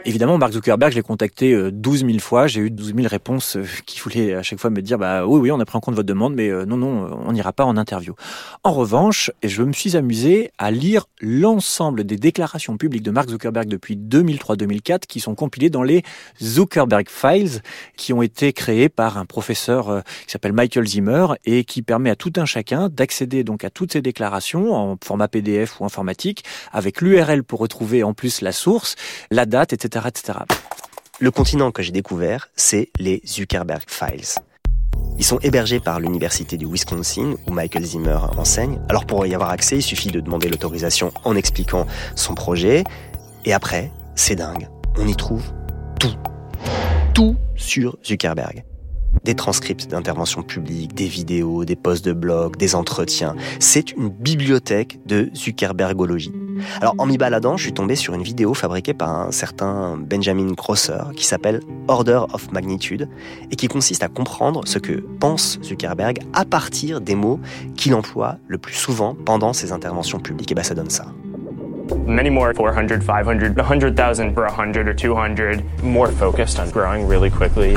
Évidemment, 0.08 0.38
Mark 0.38 0.54
Zuckerberg, 0.54 0.92
je 0.92 0.98
l'ai 0.98 1.04
contacté 1.04 1.56
12 1.72 2.04
euh, 2.04 2.08
000 2.08 2.20
fois. 2.20 2.48
J'ai 2.48 2.62
eu 2.62 2.72
12 2.72 2.94
000 2.96 3.08
réponses 3.08 3.58
euh, 3.58 3.66
qui 3.86 4.00
voulaient 4.00 4.34
à 4.34 4.42
chaque 4.42 4.60
fois 4.60 4.70
me 4.70 4.82
dire 4.82 4.98
bah 4.98 5.26
oui, 5.26 5.40
oui, 5.40 5.52
on 5.52 5.60
a 5.60 5.66
pris 5.66 5.78
en 5.78 5.80
compte 5.80 5.96
votre 5.96 6.08
demande, 6.08 6.34
mais 6.34 6.50
euh, 6.50 6.66
non, 6.66 6.78
non, 6.78 7.20
on 7.26 7.32
n'ira 7.32 7.54
pas 7.54 7.66
en 7.66 7.78
interview. 7.78 8.16
En 8.64 8.72
revanche, 8.72 9.32
je 9.44 9.64
me 9.64 9.74
suis 9.74 9.96
amusé 9.96 10.52
à 10.58 10.72
lire 10.72 11.06
l'ensemble 11.22 12.04
des 12.04 12.18
déclarations 12.18 12.78
publiques 12.78 13.04
de 13.04 13.12
Mark 13.12 13.30
Zuckerberg 13.30 13.68
depuis 13.68 13.96
2003-2004 13.96 15.02
qui 15.08 15.20
sont 15.20 15.36
compilées 15.36 15.70
dans 15.70 15.84
les 15.84 16.04
Zuckerberg 16.42 17.08
Files 17.10 17.62
qui 17.96 18.14
ont 18.14 18.22
été 18.22 18.54
créés 18.54 18.90
par 18.90 19.18
un 19.18 19.26
professeur 19.26 20.04
qui 20.26 20.32
s'appelle 20.32 20.54
Michael 20.54 20.88
Zimmer 20.88 21.28
et 21.46 21.64
qui 21.64 21.82
permet 21.82 22.10
à 22.10 22.16
tout 22.16 22.34
un 22.38 22.46
chacun 22.46 22.90
d'accéder 22.90 23.44
donc 23.44 23.64
à 23.64 23.70
toutes 23.70 23.94
ces 23.94 24.02
déclarations 24.02 24.74
en 24.74 24.98
format 25.04 25.28
PDF 25.28 25.80
ou 25.80 25.86
informatique 25.86 26.44
avec 26.72 27.02
l'URL 27.02 27.44
pour 27.44 27.60
retrouver 27.60 28.04
en 28.04 28.14
plus 28.14 28.42
la 28.42 28.52
source, 28.52 28.96
la 29.32 29.46
date, 29.46 29.74
etc 29.76 30.46
le 31.20 31.32
continent 31.32 31.72
que 31.72 31.82
j'ai 31.82 31.92
découvert, 31.92 32.50
c'est 32.56 32.90
les 33.00 33.22
Zuckerberg 33.26 33.84
Files. 33.88 34.36
Ils 35.18 35.24
sont 35.24 35.40
hébergés 35.40 35.80
par 35.80 36.00
l'université 36.00 36.58
du 36.58 36.66
Wisconsin 36.66 37.36
où 37.48 37.52
Michael 37.52 37.86
Zimmer 37.86 38.20
enseigne. 38.38 38.80
Alors 38.90 39.06
pour 39.06 39.26
y 39.26 39.34
avoir 39.34 39.50
accès, 39.50 39.78
il 39.78 39.82
suffit 39.82 40.10
de 40.10 40.20
demander 40.20 40.50
l'autorisation 40.50 41.12
en 41.24 41.36
expliquant 41.36 41.88
son 42.16 42.36
projet. 42.36 42.84
Et 43.46 43.54
après, 43.54 43.92
c'est 44.16 44.36
dingue. 44.36 44.68
On 44.98 45.08
y 45.08 45.16
trouve 45.16 45.44
tout. 46.00 46.16
Tout 47.14 47.38
sur 47.56 47.98
Zuckerberg 48.04 48.66
des 49.24 49.36
transcripts 49.36 49.90
d'interventions 49.90 50.44
publiques, 50.44 50.94
des 50.94 51.08
vidéos, 51.08 51.66
des 51.66 51.76
posts 51.76 52.06
de 52.06 52.14
blog, 52.14 52.58
des 52.58 52.76
entretiens. 52.76 53.36
C'est 53.60 53.92
une 53.92 54.10
bibliothèque 54.10 55.00
de 55.06 55.30
Zuckerbergologie. 55.36 56.34
Alors 56.82 56.96
en 56.98 57.06
m'y 57.06 57.18
baladant, 57.18 57.58
je 57.58 57.64
suis 57.64 57.74
tombé 57.74 57.96
sur 57.96 58.14
une 58.14 58.24
vidéo 58.24 58.54
fabriquée 58.54 58.94
par 58.94 59.10
un 59.10 59.32
certain 59.32 59.98
Benjamin 59.98 60.54
Grosser 60.54 61.12
qui 61.16 61.26
s'appelle 61.26 61.62
Order 61.88 62.22
of 62.34 62.52
Magnitude 62.52 63.10
et 63.52 63.56
qui 63.56 63.68
consiste 63.68 64.04
à 64.04 64.08
comprendre 64.08 64.62
ce 64.66 64.80
que 64.80 65.04
pense 65.20 65.60
Zuckerberg 65.64 66.20
à 66.34 66.46
partir 66.46 67.02
des 67.02 67.16
mots 67.16 67.40
qu'il 67.76 67.94
emploie 67.94 68.38
le 68.48 68.58
plus 68.58 68.76
souvent 68.76 69.16
pendant 69.26 69.54
ses 69.54 69.72
interventions 69.72 70.20
publiques. 70.20 70.52
Et 70.52 70.56
bien 70.56 70.64
ça 70.64 70.76
donne 70.76 70.90
ça. 70.90 71.06
Many 72.08 72.30
more 72.30 72.54
400, 72.54 73.02
500, 73.02 73.56
100,000 73.56 74.34
for 74.34 74.48
100 74.48 74.88
or 74.88 74.94
200. 74.94 75.64
More 75.84 76.12
focused 76.12 76.60
on 76.60 76.70
growing 76.72 77.08
really 77.08 77.30
quickly. 77.30 77.76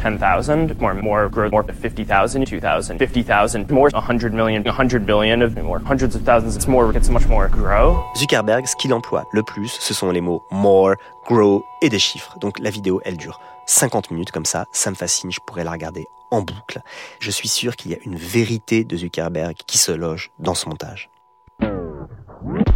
10,000, 0.00 0.78
more, 0.80 0.94
more 0.94 1.28
growth, 1.28 1.52
more 1.52 1.62
50,000, 1.62 2.46
2,000, 2.46 2.98
50,000, 2.98 3.70
more 3.70 3.90
100 3.92 4.32
million, 4.32 4.62
100 4.62 5.04
billion, 5.04 5.42
of 5.42 5.56
more 5.62 5.78
hundreds 5.78 6.16
of 6.16 6.22
thousands. 6.22 6.56
It's 6.56 6.66
more, 6.66 6.90
it's 6.96 7.10
much 7.10 7.26
more 7.28 7.48
grow. 7.48 8.02
Zuckerberg, 8.16 8.66
ce 8.66 8.76
qu'il 8.76 8.92
emploie 8.94 9.24
le 9.32 9.42
plus, 9.42 9.68
ce 9.68 9.94
sont 9.94 10.10
les 10.10 10.20
mots 10.20 10.42
more, 10.50 10.94
grow 11.26 11.62
et 11.82 11.88
des 11.88 11.98
chiffres. 11.98 12.38
Donc 12.40 12.58
la 12.58 12.70
vidéo, 12.70 13.00
elle 13.04 13.16
dure 13.16 13.40
50 13.66 14.10
minutes 14.10 14.30
comme 14.30 14.46
ça, 14.46 14.64
ça 14.72 14.90
me 14.90 14.96
fascine, 14.96 15.30
je 15.30 15.38
pourrais 15.46 15.64
la 15.64 15.70
regarder 15.70 16.06
en 16.30 16.42
boucle. 16.42 16.80
Je 17.20 17.30
suis 17.30 17.48
sûr 17.48 17.76
qu'il 17.76 17.90
y 17.90 17.94
a 17.94 17.98
une 18.04 18.16
vérité 18.16 18.84
de 18.84 18.96
Zuckerberg 18.96 19.54
qui 19.66 19.78
se 19.78 19.92
loge 19.92 20.30
dans 20.38 20.54
ce 20.54 20.68
montage. 20.68 21.10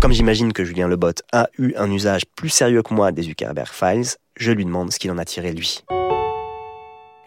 Comme 0.00 0.12
j'imagine 0.12 0.52
que 0.52 0.64
Julien 0.64 0.88
Lebot 0.88 1.14
a 1.32 1.48
eu 1.58 1.72
un 1.76 1.90
usage 1.90 2.22
plus 2.36 2.50
sérieux 2.50 2.82
que 2.82 2.92
moi 2.92 3.12
des 3.12 3.22
Zuckerberg 3.22 3.72
Files, 3.72 4.16
je 4.36 4.52
lui 4.52 4.64
demande 4.64 4.92
ce 4.92 4.98
qu'il 4.98 5.10
en 5.10 5.18
a 5.18 5.24
tiré 5.24 5.52
lui. 5.52 5.82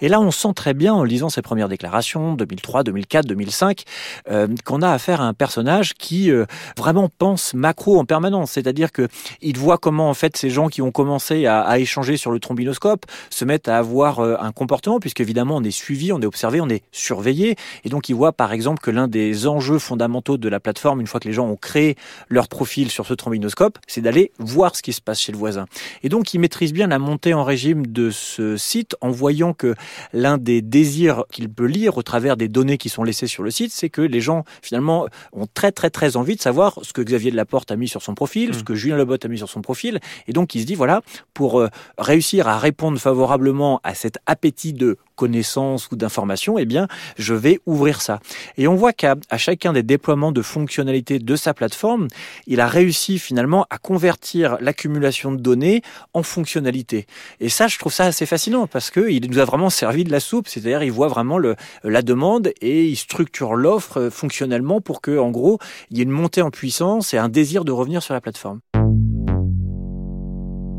Et 0.01 0.10
là, 0.10 0.21
on 0.21 0.31
sent 0.31 0.53
très 0.55 0.73
bien, 0.73 0.93
en 0.93 1.03
lisant 1.03 1.29
ses 1.29 1.41
premières 1.41 1.69
déclarations, 1.69 2.33
2003, 2.33 2.83
2004, 2.83 3.25
2005, 3.25 3.83
euh, 4.29 4.47
qu'on 4.63 4.81
a 4.81 4.91
affaire 4.91 5.21
à 5.21 5.25
un 5.25 5.33
personnage 5.33 5.95
qui 5.95 6.31
euh, 6.31 6.45
vraiment 6.77 7.10
pense 7.17 7.53
macro 7.53 7.99
en 7.99 8.05
permanence. 8.05 8.51
C'est-à-dire 8.51 8.91
que 8.91 9.07
il 9.41 9.57
voit 9.57 9.77
comment, 9.77 10.10
en 10.10 10.13
fait, 10.13 10.38
ces 10.38 10.49
gens 10.49 10.67
qui 10.67 10.81
ont 10.81 10.91
commencé 10.91 11.47
à, 11.47 11.62
à 11.62 11.79
échanger 11.79 12.17
sur 12.17 12.31
le 12.31 12.39
trombinoscope 12.39 13.05
se 13.29 13.43
mettent 13.43 13.67
à 13.67 13.77
avoir 13.77 14.19
euh, 14.19 14.36
un 14.39 14.51
comportement, 14.51 14.99
puisqu'évidemment, 14.99 15.57
on 15.57 15.63
est 15.63 15.71
suivi, 15.71 16.12
on 16.12 16.21
est 16.21 16.25
observé, 16.25 16.62
on 16.62 16.69
est 16.69 16.83
surveillé. 16.91 17.55
Et 17.83 17.89
donc, 17.89 18.10
il 18.10 18.13
voit, 18.13 18.33
par 18.33 18.53
exemple, 18.53 18.81
que 18.81 18.91
l'un 18.91 19.07
des 19.07 19.47
enjeux 19.47 19.79
fondamentaux 19.79 20.38
de 20.38 20.49
la 20.49 20.60
plateforme, 20.60 21.01
une 21.01 21.07
fois 21.07 21.19
que 21.19 21.27
les 21.27 21.33
gens 21.33 21.47
ont 21.47 21.55
créé 21.55 21.95
leur 22.29 22.47
profil 22.47 22.91
sur 22.91 23.07
ce 23.07 23.15
trombinoscope, 23.15 23.79
c'est 23.88 24.01
d'aller 24.01 24.31
voir 24.38 24.75
ce 24.75 24.83
qui 24.83 24.93
se 24.93 25.01
passe 25.01 25.19
chez 25.19 25.31
le 25.31 25.38
voisin. 25.39 25.65
Et 26.03 26.10
donc, 26.10 26.33
il 26.36 26.39
maîtrise 26.39 26.71
bien 26.71 26.88
la 26.88 26.99
montée 26.99 27.33
en 27.33 27.43
régime 27.43 27.88
de 27.88 28.12
ce 28.12 28.57
site 28.57 28.95
en 29.01 29.10
voyant 29.10 29.53
que 29.53 29.73
l'un 30.13 30.38
des 30.38 30.62
désirs 30.62 31.23
qu'il 31.32 31.50
peut 31.50 31.65
lire 31.65 31.97
au 31.97 32.04
travers 32.04 32.38
des 32.38 32.47
données 32.47 32.78
qui 32.78 32.89
sont 32.89 33.04
laissées 33.04 33.28
sur 33.28 33.43
le 33.43 33.52
site, 33.52 33.71
c'est 33.71 33.89
que 33.89 34.02
les 34.02 34.21
gens 34.21 34.43
finalement 34.62 35.08
ont 35.34 35.47
très 35.54 35.71
très 35.71 35.89
très 35.89 36.17
envie 36.17 36.36
de 36.36 36.41
savoir 36.41 36.80
ce 36.82 36.93
que 36.93 37.02
Xavier 37.02 37.32
Delaporte 37.32 37.71
a 37.71 37.76
mis 37.76 37.88
sur 37.88 38.02
son 38.02 38.13
profil, 38.13 38.54
ce 38.54 38.60
mm. 38.60 38.63
que 38.63 38.76
Julien 38.76 38.97
Lebot 38.97 39.17
a 39.23 39.28
mis 39.28 39.38
sur 39.38 39.50
son 39.50 39.62
profil, 39.62 40.00
et 40.28 40.34
donc 40.34 40.56
il 40.56 40.62
se 40.62 40.65
dit 40.65 40.76
voilà, 40.76 41.02
pour 41.34 41.60
euh, 41.60 41.69
réussir 41.97 42.47
à 42.47 42.58
répondre 42.58 43.00
favorablement 43.00 43.80
à 43.84 43.93
cet 43.93 44.17
appétit 44.26 44.73
de 44.73 44.97
connaissances 45.17 45.89
ou 45.91 45.97
d'informations, 45.97 46.58
eh 46.58 46.65
bien, 46.65 46.88
je 47.17 47.34
vais 47.34 47.60
ouvrir 47.65 48.01
ça. 48.01 48.21
Et 48.58 48.69
on 48.69 48.75
voit 48.75 48.93
qu'à 48.93 49.15
chacun 49.36 49.73
des 49.73 49.84
déploiements 49.84 50.32
de 50.32 50.41
fonctionnalités 50.41 51.19
de 51.19 51.36
sa 51.36 51.53
plateforme, 51.53 52.08
il 52.45 52.62
a 52.62 52.67
réussi 52.67 53.19
finalement 53.19 53.65
à 53.69 53.77
convertir 53.77 54.58
l'accumulation 54.62 55.34
de 55.34 55.41
données 55.41 55.82
en 56.13 56.23
fonctionnalités. 56.23 57.06
Et 57.41 57.49
ça, 57.49 57.67
je 57.67 57.77
trouve 57.77 57.91
ça 57.91 58.06
assez 58.06 58.25
fascinant 58.25 58.67
parce 58.67 58.91
que 58.91 59.10
il 59.10 59.30
nous 59.30 59.39
a 59.39 59.45
vraiment 59.45 59.69
servi 59.69 60.06
de 60.06 60.12
la 60.12 60.19
soupe. 60.21 60.47
C'est-à-dire, 60.47 60.84
il 60.84 60.91
voit 60.91 61.10
vraiment 61.10 61.38
le, 61.38 61.56
la 61.84 62.01
demande 62.01 62.51
et 62.62 62.88
il 62.88 62.95
structure 62.95 63.56
l'offre 63.56 64.10
fonctionnellement 64.10 64.80
pour 64.80 65.01
que, 65.01 65.17
en 65.17 65.32
gros, 65.32 65.60
il 65.89 65.97
y 65.97 66.01
ait 66.01 66.03
une 66.03 66.12
montée 66.12 66.41
en 66.41 66.51
puissance 66.51 67.13
et 67.13 67.17
un 67.17 67.30
désir 67.30 67.65
de 67.65 67.71
revenir 67.71 68.03
sur 68.03 68.13
la 68.13 68.21
plateforme. 68.21 68.60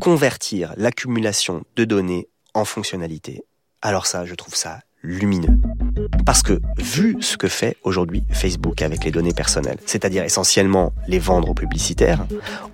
Convertir 0.01 0.73
l'accumulation 0.77 1.63
de 1.75 1.83
données 1.83 2.29
en 2.53 2.65
fonctionnalités 2.65 3.43
alors 3.81 4.07
ça, 4.07 4.25
je 4.25 4.35
trouve 4.35 4.55
ça 4.55 4.81
lumineux. 5.01 5.55
Parce 6.25 6.43
que 6.43 6.59
vu 6.77 7.17
ce 7.21 7.37
que 7.37 7.47
fait 7.47 7.77
aujourd'hui 7.83 8.23
Facebook 8.31 8.81
avec 8.81 9.05
les 9.05 9.11
données 9.11 9.33
personnelles, 9.33 9.77
c'est-à-dire 9.85 10.23
essentiellement 10.23 10.91
les 11.07 11.19
vendre 11.19 11.49
aux 11.49 11.53
publicitaires, 11.53 12.25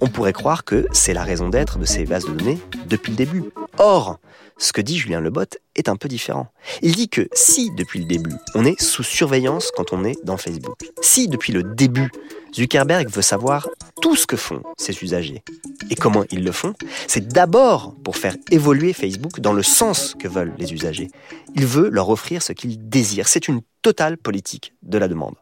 on 0.01 0.07
pourrait 0.07 0.33
croire 0.33 0.63
que 0.63 0.87
c'est 0.91 1.13
la 1.13 1.23
raison 1.23 1.49
d'être 1.49 1.77
de 1.77 1.85
ces 1.85 2.05
bases 2.05 2.25
de 2.25 2.33
données 2.33 2.59
depuis 2.87 3.11
le 3.11 3.17
début. 3.17 3.43
Or, 3.77 4.19
ce 4.57 4.73
que 4.73 4.81
dit 4.81 4.97
Julien 4.97 5.21
Lebot 5.21 5.45
est 5.75 5.89
un 5.89 5.95
peu 5.95 6.07
différent. 6.07 6.47
Il 6.81 6.95
dit 6.95 7.09
que 7.09 7.27
si 7.33 7.69
depuis 7.75 7.99
le 7.99 8.05
début, 8.05 8.33
on 8.55 8.65
est 8.65 8.81
sous 8.81 9.03
surveillance 9.03 9.71
quand 9.75 9.93
on 9.93 10.03
est 10.03 10.17
dans 10.23 10.37
Facebook, 10.37 10.77
si 11.01 11.27
depuis 11.27 11.53
le 11.53 11.61
début, 11.61 12.09
Zuckerberg 12.55 13.09
veut 13.09 13.21
savoir 13.21 13.67
tout 14.01 14.15
ce 14.15 14.25
que 14.25 14.37
font 14.37 14.63
ses 14.77 15.03
usagers 15.03 15.43
et 15.89 15.95
comment 15.95 16.23
ils 16.31 16.43
le 16.43 16.53
font, 16.53 16.73
c'est 17.07 17.27
d'abord 17.27 17.93
pour 18.03 18.15
faire 18.15 18.35
évoluer 18.49 18.93
Facebook 18.93 19.41
dans 19.41 19.51
le 19.51 19.63
sens 19.63 20.15
que 20.17 20.29
veulent 20.29 20.53
les 20.57 20.73
usagers. 20.73 21.09
Il 21.55 21.65
veut 21.65 21.89
leur 21.89 22.09
offrir 22.09 22.41
ce 22.41 22.53
qu'ils 22.53 22.87
désirent. 22.89 23.27
C'est 23.27 23.49
une 23.49 23.61
totale 23.81 24.17
politique 24.17 24.73
de 24.83 24.97
la 24.97 25.09
demande. 25.09 25.35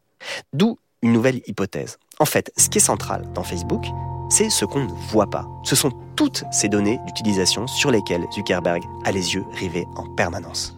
D'où 0.54 0.80
une 1.04 1.13
nouvelle 1.13 1.41
hypothèse. 1.45 1.97
En 2.19 2.26
fait, 2.26 2.52
ce 2.58 2.69
qui 2.69 2.80
est 2.80 2.82
central 2.82 3.28
dans 3.36 3.43
Facebook, 3.43 3.86
c'est 4.30 4.49
ce 4.49 4.65
qu'on 4.65 4.86
ne 4.86 4.93
voit 5.12 5.30
pas. 5.30 5.45
Ce 5.63 5.76
sont 5.76 5.91
toutes 6.15 6.43
ces 6.52 6.69
données 6.69 6.99
d'utilisation 7.06 7.67
sur 7.67 7.91
lesquelles 7.91 8.23
Zuckerberg 8.34 8.82
a 9.06 9.12
les 9.12 9.36
yeux 9.36 9.43
rivés 9.54 9.86
en 9.95 10.08
permanence. 10.15 10.76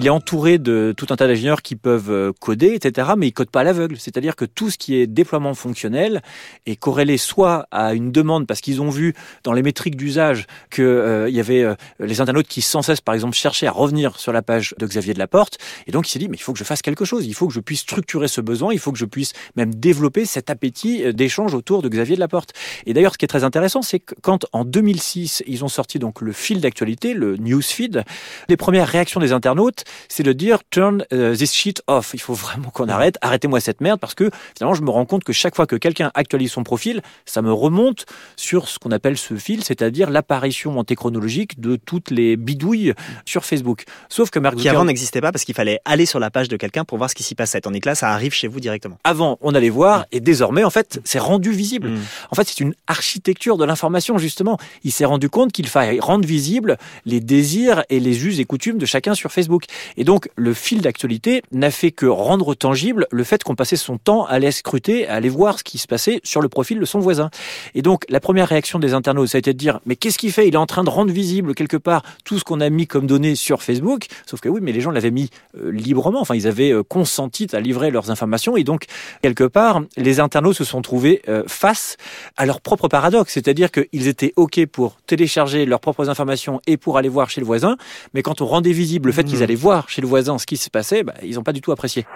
Il 0.00 0.06
est 0.06 0.10
entouré 0.10 0.58
de 0.58 0.94
tout 0.96 1.08
un 1.10 1.16
tas 1.16 1.26
d'ingénieurs 1.26 1.60
qui 1.60 1.74
peuvent 1.74 2.12
euh, 2.12 2.30
coder, 2.38 2.68
etc., 2.74 3.08
mais 3.16 3.26
ils 3.26 3.32
codent 3.32 3.50
pas 3.50 3.62
à 3.62 3.64
l'aveugle. 3.64 3.96
C'est-à-dire 3.98 4.36
que 4.36 4.44
tout 4.44 4.70
ce 4.70 4.78
qui 4.78 4.94
est 4.94 5.08
déploiement 5.08 5.54
fonctionnel 5.54 6.22
est 6.66 6.76
corrélé 6.76 7.16
soit 7.16 7.66
à 7.72 7.94
une 7.94 8.12
demande 8.12 8.46
parce 8.46 8.60
qu'ils 8.60 8.80
ont 8.80 8.90
vu 8.90 9.14
dans 9.42 9.52
les 9.52 9.62
métriques 9.62 9.96
d'usage 9.96 10.46
qu'il 10.70 10.84
euh, 10.84 11.28
y 11.28 11.40
avait 11.40 11.64
euh, 11.64 11.74
les 11.98 12.20
internautes 12.20 12.46
qui 12.46 12.62
sans 12.62 12.80
cesse, 12.80 13.00
par 13.00 13.16
exemple, 13.16 13.34
cherchaient 13.34 13.66
à 13.66 13.72
revenir 13.72 14.20
sur 14.20 14.32
la 14.32 14.40
page 14.40 14.72
de 14.78 14.86
Xavier 14.86 15.14
de. 15.14 15.56
Et 15.88 15.90
donc 15.90 16.06
il 16.06 16.12
s'est 16.12 16.20
dit, 16.20 16.28
mais 16.28 16.36
il 16.36 16.42
faut 16.42 16.52
que 16.52 16.60
je 16.60 16.64
fasse 16.64 16.80
quelque 16.80 17.04
chose. 17.04 17.26
Il 17.26 17.34
faut 17.34 17.48
que 17.48 17.54
je 17.54 17.58
puisse 17.58 17.80
structurer 17.80 18.28
ce 18.28 18.40
besoin. 18.40 18.72
Il 18.72 18.78
faut 18.78 18.92
que 18.92 18.98
je 18.98 19.04
puisse 19.04 19.32
même 19.56 19.74
développer 19.74 20.26
cet 20.26 20.48
appétit 20.48 21.12
d'échange 21.12 21.54
autour 21.54 21.82
de 21.82 21.88
Xavier 21.88 22.14
de. 22.14 22.52
Et 22.86 22.94
d'ailleurs, 22.94 23.14
ce 23.14 23.18
qui 23.18 23.24
est 23.24 23.28
très 23.28 23.42
intéressant, 23.42 23.82
c'est 23.82 23.98
que 23.98 24.14
quand 24.22 24.46
en 24.52 24.64
2006 24.64 25.42
ils 25.48 25.64
ont 25.64 25.68
sorti 25.68 25.98
donc 25.98 26.20
le 26.20 26.30
fil 26.30 26.60
d'actualité, 26.60 27.14
le 27.14 27.36
newsfeed, 27.36 28.04
les 28.48 28.56
premières 28.56 28.86
réactions 28.86 29.18
des 29.18 29.32
internautes 29.32 29.82
c'est 30.08 30.22
de 30.22 30.32
dire 30.32 30.60
turn 30.70 31.04
uh, 31.12 31.36
this 31.36 31.52
shit 31.52 31.82
off. 31.86 32.10
Il 32.14 32.20
faut 32.20 32.34
vraiment 32.34 32.70
qu'on 32.70 32.88
arrête. 32.88 33.18
Arrêtez-moi 33.20 33.60
cette 33.60 33.80
merde 33.80 34.00
parce 34.00 34.14
que 34.14 34.30
finalement, 34.56 34.74
je 34.74 34.82
me 34.82 34.90
rends 34.90 35.06
compte 35.06 35.24
que 35.24 35.32
chaque 35.32 35.54
fois 35.54 35.66
que 35.66 35.76
quelqu'un 35.76 36.10
actualise 36.14 36.52
son 36.52 36.64
profil, 36.64 37.02
ça 37.26 37.42
me 37.42 37.52
remonte 37.52 38.06
sur 38.36 38.68
ce 38.68 38.78
qu'on 38.78 38.90
appelle 38.90 39.16
ce 39.16 39.34
fil, 39.36 39.64
c'est-à-dire 39.64 40.10
l'apparition 40.10 40.78
antéchronologique 40.78 41.60
de 41.60 41.76
toutes 41.76 42.10
les 42.10 42.36
bidouilles 42.36 42.94
sur 43.24 43.44
Facebook. 43.44 43.84
Sauf 44.08 44.30
que 44.30 44.38
Mark 44.38 44.56
Qui 44.56 44.68
avant 44.68 44.84
n'existait 44.84 45.20
pas 45.20 45.32
parce 45.32 45.44
qu'il 45.44 45.54
fallait 45.54 45.80
aller 45.84 46.06
sur 46.06 46.18
la 46.18 46.30
page 46.30 46.48
de 46.48 46.56
quelqu'un 46.56 46.84
pour 46.84 46.98
voir 46.98 47.10
ce 47.10 47.14
qui 47.14 47.22
s'y 47.22 47.34
passait. 47.34 47.60
Tandis 47.60 47.80
que 47.80 47.88
là, 47.88 47.94
ça 47.94 48.10
arrive 48.10 48.32
chez 48.32 48.48
vous 48.48 48.60
directement. 48.60 48.98
Avant, 49.04 49.38
on 49.40 49.54
allait 49.54 49.70
voir 49.70 50.06
et 50.12 50.20
désormais, 50.20 50.64
en 50.64 50.70
fait, 50.70 51.00
c'est 51.04 51.18
rendu 51.18 51.52
visible. 51.52 51.90
Mm. 51.90 52.00
En 52.30 52.34
fait, 52.34 52.48
c'est 52.48 52.60
une 52.60 52.74
architecture 52.86 53.56
de 53.56 53.64
l'information, 53.64 54.18
justement. 54.18 54.58
Il 54.84 54.92
s'est 54.92 55.04
rendu 55.04 55.28
compte 55.28 55.52
qu'il 55.52 55.68
fallait 55.68 56.00
rendre 56.00 56.26
visible 56.26 56.76
les 57.04 57.20
désirs 57.20 57.84
et 57.88 58.00
les 58.00 58.26
us 58.26 58.38
et 58.38 58.44
coutumes 58.44 58.78
de 58.78 58.86
chacun 58.86 59.14
sur 59.14 59.32
Facebook. 59.32 59.64
Et 59.96 60.04
donc, 60.04 60.28
le 60.36 60.54
fil 60.54 60.80
d'actualité 60.80 61.42
n'a 61.52 61.70
fait 61.70 61.90
que 61.90 62.06
rendre 62.06 62.54
tangible 62.54 63.06
le 63.10 63.24
fait 63.24 63.42
qu'on 63.42 63.54
passait 63.54 63.76
son 63.76 63.98
temps 63.98 64.24
à 64.26 64.32
aller 64.32 64.50
scruter, 64.50 65.06
à 65.08 65.14
aller 65.14 65.28
voir 65.28 65.58
ce 65.58 65.64
qui 65.64 65.78
se 65.78 65.86
passait 65.86 66.20
sur 66.24 66.40
le 66.40 66.48
profil 66.48 66.78
de 66.78 66.84
son 66.84 66.98
voisin. 66.98 67.30
Et 67.74 67.82
donc, 67.82 68.04
la 68.08 68.20
première 68.20 68.48
réaction 68.48 68.78
des 68.78 68.94
internautes, 68.94 69.28
ça 69.28 69.38
a 69.38 69.40
été 69.40 69.52
de 69.52 69.58
dire, 69.58 69.80
mais 69.86 69.96
qu'est-ce 69.96 70.18
qu'il 70.18 70.32
fait? 70.32 70.48
Il 70.48 70.54
est 70.54 70.58
en 70.58 70.66
train 70.66 70.84
de 70.84 70.90
rendre 70.90 71.12
visible 71.12 71.54
quelque 71.54 71.76
part 71.76 72.02
tout 72.24 72.38
ce 72.38 72.44
qu'on 72.44 72.60
a 72.60 72.70
mis 72.70 72.86
comme 72.86 73.06
données 73.06 73.34
sur 73.34 73.62
Facebook. 73.62 74.06
Sauf 74.26 74.40
que 74.40 74.48
oui, 74.48 74.60
mais 74.62 74.72
les 74.72 74.80
gens 74.80 74.90
l'avaient 74.90 75.10
mis 75.10 75.30
euh, 75.56 75.70
librement. 75.70 76.20
Enfin, 76.20 76.34
ils 76.34 76.46
avaient 76.46 76.72
euh, 76.72 76.82
consenti 76.82 77.46
à 77.52 77.60
livrer 77.60 77.90
leurs 77.90 78.10
informations. 78.10 78.56
Et 78.56 78.64
donc, 78.64 78.84
quelque 79.22 79.44
part, 79.44 79.82
les 79.96 80.20
internautes 80.20 80.56
se 80.56 80.64
sont 80.64 80.82
trouvés 80.82 81.22
euh, 81.28 81.42
face 81.46 81.96
à 82.36 82.46
leur 82.46 82.60
propre 82.60 82.88
paradoxe. 82.88 83.32
C'est-à-dire 83.34 83.70
qu'ils 83.70 84.08
étaient 84.08 84.32
OK 84.36 84.64
pour 84.66 84.96
télécharger 85.06 85.66
leurs 85.66 85.80
propres 85.80 86.08
informations 86.08 86.60
et 86.66 86.76
pour 86.76 86.98
aller 86.98 87.08
voir 87.08 87.30
chez 87.30 87.40
le 87.40 87.46
voisin. 87.46 87.76
Mais 88.14 88.22
quand 88.22 88.40
on 88.40 88.46
rendait 88.46 88.72
visible 88.72 89.08
le 89.08 89.12
fait 89.12 89.24
qu'ils 89.24 89.40
mmh. 89.40 89.42
allaient 89.42 89.54
voir 89.54 89.67
chez 89.88 90.00
le 90.00 90.06
voisin 90.06 90.38
ce 90.38 90.46
qui 90.46 90.56
se 90.56 90.70
passait, 90.70 91.02
bah, 91.02 91.14
ils 91.22 91.34
n'ont 91.34 91.42
pas 91.42 91.52
du 91.52 91.60
tout 91.60 91.72
apprécié. 91.72 92.06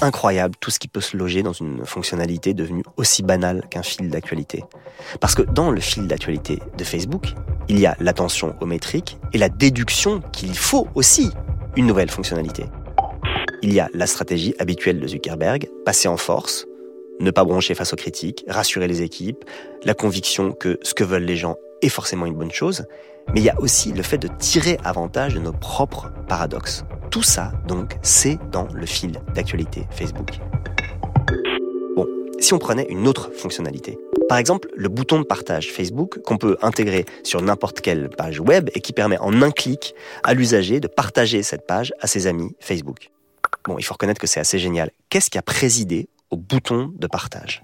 Incroyable 0.00 0.54
tout 0.60 0.70
ce 0.70 0.78
qui 0.78 0.88
peut 0.88 1.00
se 1.00 1.16
loger 1.16 1.42
dans 1.42 1.52
une 1.52 1.86
fonctionnalité 1.86 2.52
devenue 2.52 2.82
aussi 2.96 3.22
banale 3.22 3.64
qu'un 3.70 3.82
fil 3.82 4.10
d'actualité. 4.10 4.64
Parce 5.20 5.34
que 5.34 5.42
dans 5.42 5.70
le 5.70 5.80
fil 5.80 6.06
d'actualité 6.06 6.58
de 6.76 6.84
Facebook, 6.84 7.32
il 7.68 7.78
y 7.78 7.86
a 7.86 7.96
l'attention 8.00 8.54
aux 8.60 8.66
métriques 8.66 9.16
et 9.32 9.38
la 9.38 9.48
déduction 9.48 10.20
qu'il 10.32 10.54
faut 10.56 10.88
aussi 10.94 11.30
une 11.76 11.86
nouvelle 11.86 12.10
fonctionnalité. 12.10 12.64
Il 13.62 13.72
y 13.72 13.80
a 13.80 13.88
la 13.94 14.06
stratégie 14.06 14.54
habituelle 14.58 15.00
de 15.00 15.06
Zuckerberg, 15.06 15.70
passer 15.86 16.08
en 16.08 16.18
force, 16.18 16.66
ne 17.20 17.30
pas 17.30 17.44
broncher 17.44 17.74
face 17.74 17.94
aux 17.94 17.96
critiques, 17.96 18.44
rassurer 18.48 18.88
les 18.88 19.00
équipes, 19.00 19.44
la 19.84 19.94
conviction 19.94 20.52
que 20.52 20.78
ce 20.82 20.92
que 20.92 21.04
veulent 21.04 21.24
les 21.24 21.36
gens 21.36 21.56
est 21.80 21.88
forcément 21.88 22.26
une 22.26 22.34
bonne 22.34 22.52
chose, 22.52 22.84
mais 23.32 23.40
il 23.40 23.44
y 23.44 23.50
a 23.50 23.60
aussi 23.60 23.92
le 23.92 24.02
fait 24.02 24.18
de 24.18 24.28
tirer 24.28 24.78
avantage 24.84 25.34
de 25.34 25.40
nos 25.40 25.52
propres 25.52 26.10
paradoxes. 26.28 26.84
Tout 27.10 27.22
ça, 27.22 27.52
donc, 27.66 27.96
c'est 28.02 28.38
dans 28.50 28.68
le 28.72 28.86
fil 28.86 29.20
d'actualité 29.34 29.86
Facebook. 29.90 30.40
Bon, 31.96 32.06
si 32.40 32.52
on 32.52 32.58
prenait 32.58 32.86
une 32.88 33.06
autre 33.06 33.30
fonctionnalité, 33.32 33.98
par 34.28 34.38
exemple 34.38 34.68
le 34.74 34.88
bouton 34.88 35.18
de 35.18 35.24
partage 35.24 35.70
Facebook 35.70 36.20
qu'on 36.24 36.38
peut 36.38 36.56
intégrer 36.62 37.04
sur 37.22 37.42
n'importe 37.42 37.80
quelle 37.80 38.08
page 38.08 38.40
web 38.40 38.70
et 38.74 38.80
qui 38.80 38.92
permet 38.92 39.18
en 39.18 39.42
un 39.42 39.50
clic 39.50 39.94
à 40.22 40.34
l'usager 40.34 40.80
de 40.80 40.88
partager 40.88 41.42
cette 41.42 41.66
page 41.66 41.92
à 42.00 42.06
ses 42.06 42.26
amis 42.26 42.56
Facebook. 42.60 43.10
Bon, 43.66 43.78
il 43.78 43.82
faut 43.82 43.94
reconnaître 43.94 44.20
que 44.20 44.26
c'est 44.26 44.40
assez 44.40 44.58
génial. 44.58 44.90
Qu'est-ce 45.08 45.30
qui 45.30 45.38
a 45.38 45.42
présidé 45.42 46.08
au 46.30 46.36
bouton 46.36 46.92
de 46.96 47.06
partage? 47.06 47.62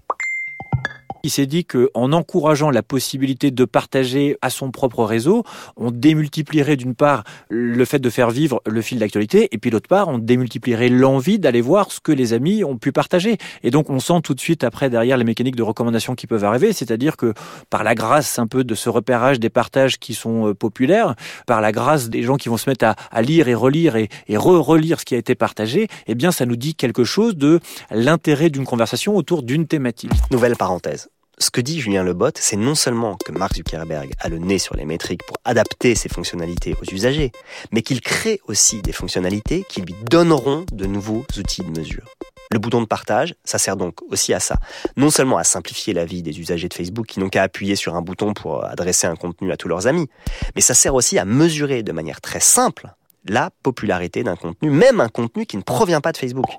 Il 1.23 1.31
s'est 1.31 1.47
dit 1.47 1.65
qu'en 1.65 2.13
encourageant 2.13 2.71
la 2.71 2.83
possibilité 2.83 3.51
de 3.51 3.65
partager 3.65 4.37
à 4.43 4.51
son 4.51 4.71
propre 4.71 5.05
réseau, 5.05 5.45
on 5.77 5.91
démultiplierait 5.91 6.77
d'une 6.77 6.95
part 6.95 7.25
le 7.49 7.85
fait 7.85 7.99
de 7.99 8.11
faire 8.11 8.31
vivre 8.31 8.63
le 8.67 8.83
fil 8.83 8.99
d'actualité, 8.99 9.49
et 9.53 9.59
puis 9.59 9.71
d'autre 9.71 9.89
part, 9.89 10.09
on 10.09 10.19
démultiplierait 10.19 10.89
l'envie 10.89 11.39
d'aller 11.39 11.61
voir 11.61 11.93
ce 11.93 12.01
que 12.01 12.13
les 12.13 12.33
amis 12.33 12.65
ont 12.65 12.77
pu 12.77 12.93
partager. 12.93 13.39
Et 13.63 13.71
donc, 13.71 13.91
on 13.91 14.01
sent 14.01 14.21
tout 14.23 14.35
de 14.35 14.41
suite 14.41 14.65
après 14.65 14.91
derrière 14.91 15.17
les 15.17 15.25
mécaniques 15.25 15.57
de 15.57 15.63
recommandation 15.63 16.15
qui 16.15 16.27
peuvent 16.27 16.45
arriver, 16.45 16.73
c'est-à-dire 16.73 17.17
que 17.17 17.35
par 17.69 17.85
la 17.85 17.95
grâce 17.95 18.39
un 18.39 18.47
peu 18.47 18.65
de 18.65 18.75
ce 18.75 18.89
repérage 18.89 19.41
des 19.41 19.51
partages 19.51 19.99
qui 19.99 20.15
sont 20.15 20.49
euh, 20.49 20.55
populaires, 20.55 21.15
par 21.47 21.61
la 21.61 21.73
grâce 21.73 22.09
des 22.09 22.23
gens 22.23 22.37
qui 22.37 22.49
vont 22.49 22.57
se 22.57 22.69
mettre 22.69 22.87
à, 23.11 23.23
lire 23.23 23.49
et 23.49 23.55
relire 23.55 23.97
et, 23.97 24.09
et 24.29 24.37
re-relire 24.37 25.01
ce 25.01 25.05
qui 25.05 25.15
a 25.15 25.19
été 25.19 25.35
partagé, 25.35 25.89
eh 26.07 26.15
bien, 26.15 26.33
ça 26.33 26.47
nous 26.47 26.57
dit 26.57 26.75
quelque 26.75 27.05
chose 27.05 27.37
de 27.37 27.61
l'intérêt 27.91 28.51
d'une 28.51 28.65
conversation 28.65 29.17
autour 29.17 29.43
d'une 29.43 29.67
thématique. 29.67 30.13
Nouvelle 30.31 30.57
parenthèse 30.57 31.10
ce 31.41 31.51
que 31.51 31.61
dit 31.63 31.81
Julien 31.81 32.05
Lebot, 32.05 32.31
c'est 32.35 32.57
non 32.57 32.75
seulement 32.75 33.17
que 33.17 33.33
Mark 33.33 33.55
Zuckerberg 33.57 34.13
a 34.21 34.29
le 34.29 34.39
nez 34.39 34.59
sur 34.59 34.77
les 34.77 34.85
métriques 34.85 35.25
pour 35.27 35.39
adapter 35.45 35.95
ses 35.95 36.11
fonctionnalités 36.11 36.77
aux 36.81 36.95
usagers, 36.95 37.33
mais 37.73 37.81
qu'il 37.83 38.03
crée 38.03 38.41
aussi 38.47 38.83
des 38.83 38.93
fonctionnalités 38.93 39.65
qui 39.69 39.81
lui 39.81 39.95
donneront 40.09 40.67
de 40.71 40.87
nouveaux 40.87 41.25
outils 41.39 41.63
de 41.63 41.71
mesure. 41.71 42.05
Le 42.53 42.59
bouton 42.59 42.83
de 42.83 42.87
partage, 42.87 43.35
ça 43.45 43.59
sert 43.59 43.77
donc 43.77 44.03
aussi 44.11 44.35
à 44.35 44.41
ça. 44.41 44.57
Non 44.97 45.11
seulement 45.11 45.39
à 45.39 45.45
simplifier 45.45 45.95
la 45.95 46.05
vie 46.05 46.23
des 46.23 46.39
usagers 46.39 46.69
de 46.69 46.75
Facebook 46.75 47.07
qui 47.07 47.21
n'ont 47.21 47.29
qu'à 47.31 47.43
appuyer 47.43 47.75
sur 47.75 47.95
un 47.95 48.03
bouton 48.03 48.35
pour 48.35 48.65
adresser 48.65 49.07
un 49.07 49.17
contenu 49.17 49.51
à 49.51 49.57
tous 49.57 49.69
leurs 49.69 49.87
amis, 49.87 50.09
mais 50.55 50.61
ça 50.61 50.75
sert 50.75 50.95
aussi 50.95 51.19
à 51.19 51.25
mesurer 51.25 51.83
de 51.83 51.93
manière 51.93 52.21
très 52.21 52.41
simple 52.41 52.89
la 53.25 53.51
popularité 53.63 54.23
d'un 54.23 54.37
contenu, 54.37 54.71
même 54.71 55.01
un 55.01 55.09
contenu 55.09 55.47
qui 55.47 55.57
ne 55.57 55.63
provient 55.63 56.01
pas 56.01 56.13
de 56.13 56.19
Facebook 56.19 56.51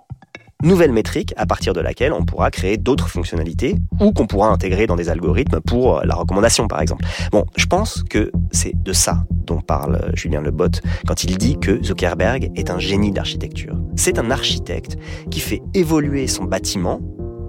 nouvelle 0.63 0.91
métrique 0.91 1.33
à 1.37 1.45
partir 1.45 1.73
de 1.73 1.81
laquelle 1.81 2.13
on 2.13 2.23
pourra 2.23 2.51
créer 2.51 2.77
d'autres 2.77 3.09
fonctionnalités 3.09 3.75
ou 3.99 4.11
qu'on 4.11 4.27
pourra 4.27 4.49
intégrer 4.49 4.87
dans 4.87 4.95
des 4.95 5.09
algorithmes 5.09 5.59
pour 5.61 5.99
euh, 5.99 6.01
la 6.05 6.15
recommandation 6.15 6.67
par 6.67 6.81
exemple. 6.81 7.05
Bon, 7.31 7.45
je 7.55 7.65
pense 7.65 8.03
que 8.09 8.31
c'est 8.51 8.73
de 8.75 8.93
ça 8.93 9.25
dont 9.29 9.61
parle 9.61 9.95
euh, 9.95 10.11
Julien 10.13 10.41
Lebot 10.41 10.81
quand 11.07 11.23
il 11.23 11.37
dit 11.37 11.57
que 11.59 11.83
Zuckerberg 11.83 12.51
est 12.55 12.69
un 12.69 12.79
génie 12.79 13.11
d'architecture. 13.11 13.75
C'est 13.95 14.19
un 14.19 14.31
architecte 14.31 14.97
qui 15.29 15.39
fait 15.39 15.61
évoluer 15.73 16.27
son 16.27 16.45
bâtiment 16.45 16.99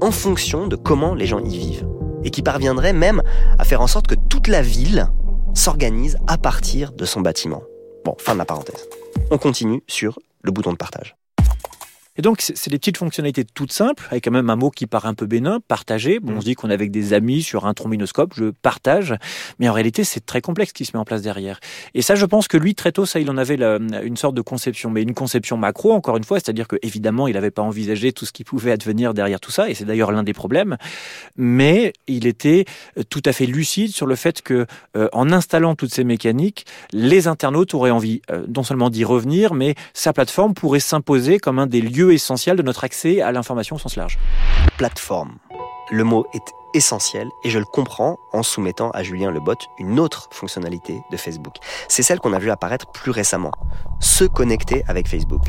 en 0.00 0.10
fonction 0.10 0.66
de 0.66 0.76
comment 0.76 1.14
les 1.14 1.26
gens 1.26 1.40
y 1.40 1.58
vivent 1.58 1.86
et 2.24 2.30
qui 2.30 2.42
parviendrait 2.42 2.92
même 2.92 3.22
à 3.58 3.64
faire 3.64 3.80
en 3.80 3.86
sorte 3.86 4.06
que 4.06 4.14
toute 4.14 4.48
la 4.48 4.62
ville 4.62 5.08
s'organise 5.54 6.18
à 6.26 6.38
partir 6.38 6.92
de 6.92 7.04
son 7.04 7.20
bâtiment. 7.20 7.62
Bon, 8.04 8.14
fin 8.18 8.32
de 8.32 8.38
la 8.38 8.44
parenthèse. 8.44 8.88
On 9.30 9.38
continue 9.38 9.82
sur 9.86 10.18
le 10.42 10.50
bouton 10.50 10.72
de 10.72 10.76
partage. 10.76 11.16
Et 12.16 12.22
donc, 12.22 12.42
c'est 12.42 12.68
des 12.68 12.78
petites 12.78 12.98
fonctionnalités 12.98 13.44
toutes 13.44 13.72
simples, 13.72 14.06
avec 14.10 14.24
quand 14.24 14.30
même 14.30 14.50
un 14.50 14.56
mot 14.56 14.70
qui 14.70 14.86
paraît 14.86 15.08
un 15.08 15.14
peu 15.14 15.24
bénin, 15.24 15.60
partager. 15.66 16.20
Bon, 16.20 16.34
on 16.36 16.40
se 16.40 16.44
dit 16.44 16.54
qu'on 16.54 16.68
est 16.68 16.74
avec 16.74 16.90
des 16.90 17.14
amis 17.14 17.42
sur 17.42 17.64
un 17.64 17.72
trombinoscope, 17.72 18.34
je 18.36 18.50
partage. 18.50 19.14
Mais 19.58 19.68
en 19.68 19.72
réalité, 19.72 20.04
c'est 20.04 20.24
très 20.26 20.42
complexe 20.42 20.72
qui 20.72 20.84
se 20.84 20.92
met 20.94 21.00
en 21.00 21.04
place 21.04 21.22
derrière. 21.22 21.58
Et 21.94 22.02
ça, 22.02 22.14
je 22.14 22.26
pense 22.26 22.48
que 22.48 22.58
lui, 22.58 22.74
très 22.74 22.92
tôt, 22.92 23.06
ça, 23.06 23.18
il 23.18 23.30
en 23.30 23.38
avait 23.38 23.54
une 24.02 24.16
sorte 24.18 24.34
de 24.34 24.42
conception. 24.42 24.90
Mais 24.90 25.02
une 25.02 25.14
conception 25.14 25.56
macro, 25.56 25.92
encore 25.92 26.18
une 26.18 26.24
fois, 26.24 26.38
c'est-à-dire 26.38 26.68
que 26.68 26.76
évidemment, 26.82 27.28
il 27.28 27.34
n'avait 27.34 27.50
pas 27.50 27.62
envisagé 27.62 28.12
tout 28.12 28.26
ce 28.26 28.32
qui 28.32 28.44
pouvait 28.44 28.72
advenir 28.72 29.14
derrière 29.14 29.40
tout 29.40 29.50
ça. 29.50 29.70
Et 29.70 29.74
c'est 29.74 29.86
d'ailleurs 29.86 30.12
l'un 30.12 30.22
des 30.22 30.34
problèmes. 30.34 30.76
Mais 31.36 31.94
il 32.08 32.26
était 32.26 32.66
euh, 32.98 33.02
tout 33.08 33.22
à 33.24 33.32
fait 33.32 33.46
lucide 33.46 33.92
sur 33.92 34.06
le 34.06 34.16
fait 34.16 34.42
que, 34.42 34.66
euh, 34.96 35.08
en 35.12 35.32
installant 35.32 35.74
toutes 35.74 35.94
ces 35.94 36.04
mécaniques, 36.04 36.66
les 36.92 37.26
internautes 37.26 37.72
auraient 37.72 37.90
envie 37.90 38.20
euh, 38.30 38.44
non 38.54 38.64
seulement 38.64 38.90
d'y 38.90 39.04
revenir, 39.04 39.54
mais 39.54 39.74
sa 39.94 40.12
plateforme 40.12 40.52
pourrait 40.52 40.80
s'imposer 40.80 41.38
comme 41.38 41.58
un 41.58 41.66
des 41.66 41.80
lieux 41.80 42.01
essentiel 42.10 42.56
de 42.56 42.62
notre 42.62 42.84
accès 42.84 43.20
à 43.20 43.32
l'information 43.32 43.76
au 43.76 43.78
sens 43.78 43.96
large. 43.96 44.18
Plateforme. 44.76 45.36
Le 45.90 46.04
mot 46.04 46.26
est 46.32 46.52
essentiel 46.74 47.28
et 47.44 47.50
je 47.50 47.58
le 47.58 47.64
comprends 47.64 48.18
en 48.32 48.42
soumettant 48.42 48.90
à 48.90 49.02
Julien 49.02 49.30
Lebot 49.30 49.54
une 49.78 50.00
autre 50.00 50.28
fonctionnalité 50.32 51.02
de 51.10 51.16
Facebook. 51.16 51.56
C'est 51.88 52.02
celle 52.02 52.18
qu'on 52.18 52.32
a 52.32 52.38
vu 52.38 52.50
apparaître 52.50 52.86
plus 52.92 53.10
récemment. 53.10 53.52
Se 54.00 54.24
connecter 54.24 54.84
avec 54.88 55.08
Facebook. 55.08 55.42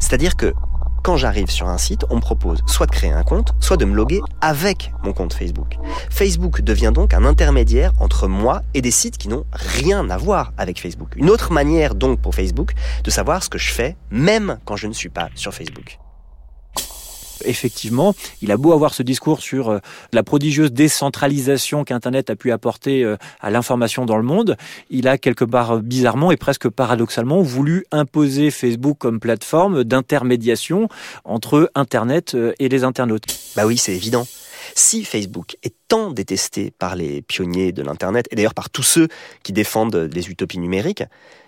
C'est-à-dire 0.00 0.36
que 0.36 0.54
quand 1.02 1.16
j'arrive 1.16 1.50
sur 1.50 1.68
un 1.68 1.78
site, 1.78 2.04
on 2.10 2.16
me 2.16 2.20
propose 2.20 2.60
soit 2.66 2.86
de 2.86 2.92
créer 2.92 3.12
un 3.12 3.22
compte, 3.22 3.54
soit 3.60 3.76
de 3.76 3.84
me 3.84 3.94
loguer 3.94 4.20
avec 4.40 4.92
mon 5.02 5.12
compte 5.12 5.34
Facebook. 5.34 5.76
Facebook 6.10 6.62
devient 6.62 6.92
donc 6.94 7.14
un 7.14 7.24
intermédiaire 7.24 7.92
entre 8.00 8.28
moi 8.28 8.62
et 8.74 8.82
des 8.82 8.90
sites 8.90 9.18
qui 9.18 9.28
n'ont 9.28 9.44
rien 9.52 10.08
à 10.10 10.16
voir 10.16 10.52
avec 10.58 10.80
Facebook. 10.80 11.14
Une 11.16 11.30
autre 11.30 11.52
manière 11.52 11.94
donc 11.94 12.20
pour 12.20 12.34
Facebook 12.34 12.74
de 13.04 13.10
savoir 13.10 13.42
ce 13.42 13.48
que 13.48 13.58
je 13.58 13.70
fais, 13.70 13.96
même 14.10 14.58
quand 14.64 14.76
je 14.76 14.86
ne 14.86 14.92
suis 14.92 15.08
pas 15.08 15.28
sur 15.34 15.54
Facebook. 15.54 15.98
Effectivement, 17.44 18.14
il 18.42 18.52
a 18.52 18.56
beau 18.56 18.72
avoir 18.72 18.94
ce 18.94 19.02
discours 19.02 19.40
sur 19.40 19.70
euh, 19.70 19.78
la 20.12 20.22
prodigieuse 20.22 20.72
décentralisation 20.72 21.84
qu'Internet 21.84 22.30
a 22.30 22.36
pu 22.36 22.52
apporter 22.52 23.04
euh, 23.04 23.16
à 23.40 23.50
l'information 23.50 24.06
dans 24.06 24.16
le 24.16 24.22
monde, 24.22 24.56
il 24.90 25.08
a 25.08 25.18
quelque 25.18 25.44
part 25.44 25.72
euh, 25.72 25.80
bizarrement 25.80 26.30
et 26.30 26.36
presque 26.36 26.68
paradoxalement 26.68 27.42
voulu 27.42 27.84
imposer 27.92 28.50
Facebook 28.50 28.98
comme 28.98 29.20
plateforme 29.20 29.84
d'intermédiation 29.84 30.88
entre 31.24 31.70
Internet 31.74 32.36
et 32.58 32.68
les 32.68 32.84
internautes. 32.84 33.24
Bah 33.56 33.66
oui, 33.66 33.76
c'est 33.76 33.94
évident. 33.94 34.26
Si 34.74 35.04
Facebook 35.04 35.56
est 35.62 35.74
tant 35.88 36.10
détesté 36.10 36.72
par 36.78 36.94
les 36.96 37.22
pionniers 37.22 37.72
de 37.72 37.82
l'Internet, 37.82 38.26
et 38.30 38.36
d'ailleurs 38.36 38.54
par 38.54 38.70
tous 38.70 38.82
ceux 38.82 39.08
qui 39.42 39.52
défendent 39.52 40.08
les 40.12 40.30
utopies 40.30 40.58
numériques, 40.58 41.02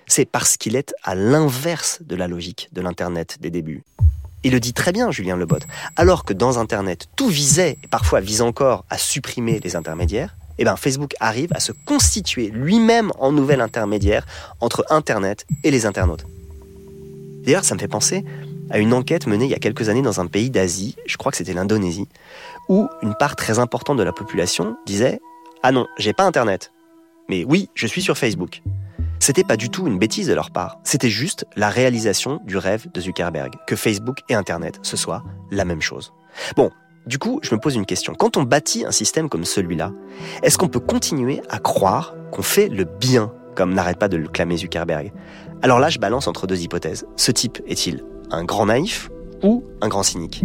c'est 0.07 0.25
parce 0.25 0.57
qu'il 0.57 0.77
est 0.77 0.95
à 1.03 1.15
l'inverse 1.15 2.01
de 2.03 2.17
la 2.17 2.29
logique 2.29 2.69
de 2.73 2.81
l'Internet 2.81 3.39
des 3.41 3.51
débuts. 3.51 3.83
Il 4.45 4.53
le 4.53 4.61
dit 4.61 4.73
très 4.73 4.93
bien, 4.93 5.11
Julien 5.11 5.37
Lebot. 5.37 5.59
Alors 5.97 6.25
que 6.25 6.33
dans 6.33 6.59
Internet, 6.59 7.09
tout 7.17 7.29
visait, 7.29 7.79
et 7.83 7.89
parfois 7.89 8.21
vise 8.21 8.43
encore, 8.43 8.85
à 8.91 8.99
supprimer 8.99 9.61
les 9.63 9.77
intermédiaires, 9.77 10.37
eh 10.59 10.65
ben 10.65 10.77
Facebook 10.77 11.15
arrive 11.21 11.51
à 11.55 11.61
se 11.61 11.73
constituer 11.73 12.51
lui-même 12.51 13.13
en 13.19 13.33
nouvel 13.33 13.61
intermédiaire 13.61 14.27
entre 14.61 14.85
Internet 14.91 15.47
et 15.65 15.71
les 15.71 15.87
internautes. 15.87 16.27
D'ailleurs, 17.45 17.65
ça 17.65 17.75
me 17.75 17.81
fait 17.81 17.89
penser 17.89 18.25
à 18.71 18.79
une 18.79 18.95
enquête 18.95 19.27
menée 19.27 19.45
il 19.45 19.51
y 19.51 19.55
a 19.55 19.59
quelques 19.59 19.89
années 19.89 20.03
dans 20.03 20.21
un 20.21 20.27
pays 20.27 20.51
d'Asie, 20.51 20.97
je 21.07 21.17
crois 21.17 21.31
que 21.31 21.39
c'était 21.39 21.53
l'Indonésie, 21.53 22.09
où 22.69 22.89
une 23.03 23.15
part 23.15 23.37
très 23.37 23.59
importante 23.59 23.99
de 23.99 24.03
la 24.03 24.13
population 24.13 24.77
disait 24.87 25.21
Ah 25.63 25.73
non, 25.73 25.87
j'ai 25.99 26.13
pas 26.13 26.25
Internet. 26.25 26.73
Mais 27.29 27.45
oui, 27.45 27.69
je 27.75 27.87
suis 27.87 28.03
sur 28.03 28.19
Facebook. 28.19 28.63
C'était 29.23 29.45
pas 29.45 29.57
du 29.57 29.71
tout 29.71 29.87
une 29.87 30.01
bêtise 30.01 30.27
de 30.27 30.35
leur 30.35 30.51
part, 30.51 30.81
c'était 30.83 31.09
juste 31.09 31.47
la 31.55 31.69
réalisation 31.69 32.41
du 32.45 32.57
rêve 32.57 32.89
de 32.93 33.01
Zuckerberg, 33.01 33.55
que 33.69 33.77
Facebook 33.77 34.19
et 34.29 34.35
Internet 34.35 34.81
ce 34.83 34.97
soit 34.97 35.23
la 35.53 35.65
même 35.65 35.81
chose. 35.81 36.13
Bon, 36.57 36.73
du 37.07 37.21
coup, 37.21 37.39
je 37.41 37.55
me 37.55 37.61
pose 37.61 37.77
une 37.77 37.87
question. 37.87 38.15
Quand 38.17 38.37
on 38.37 38.43
bâtit 38.43 38.85
un 38.85 38.91
système 38.91 39.29
comme 39.29 39.45
celui-là, 39.45 39.93
est-ce 40.43 40.59
qu'on 40.59 40.67
peut 40.67 40.81
continuer 40.81 41.41
à 41.51 41.61
croire 41.61 42.17
qu'on 42.33 42.43
fait 42.43 42.67
le 42.67 42.83
bien, 42.83 43.33
comme 43.55 43.75
n'arrête 43.75 44.01
pas 44.01 44.09
de 44.09 44.17
le 44.17 44.27
clamer 44.27 44.57
Zuckerberg? 44.57 45.13
Alors 45.63 45.79
là, 45.79 45.89
je 45.89 46.01
balance 46.01 46.27
entre 46.27 46.49
deux 46.49 46.61
hypothèses. 46.61 47.07
Ce 47.15 47.31
type 47.31 47.63
est-il 47.69 48.03
un 48.33 48.43
grand 48.43 48.67
naïf 48.67 49.09
ou 49.45 49.63
un 49.83 49.89
grand 49.89 50.03
cynique? 50.03 50.43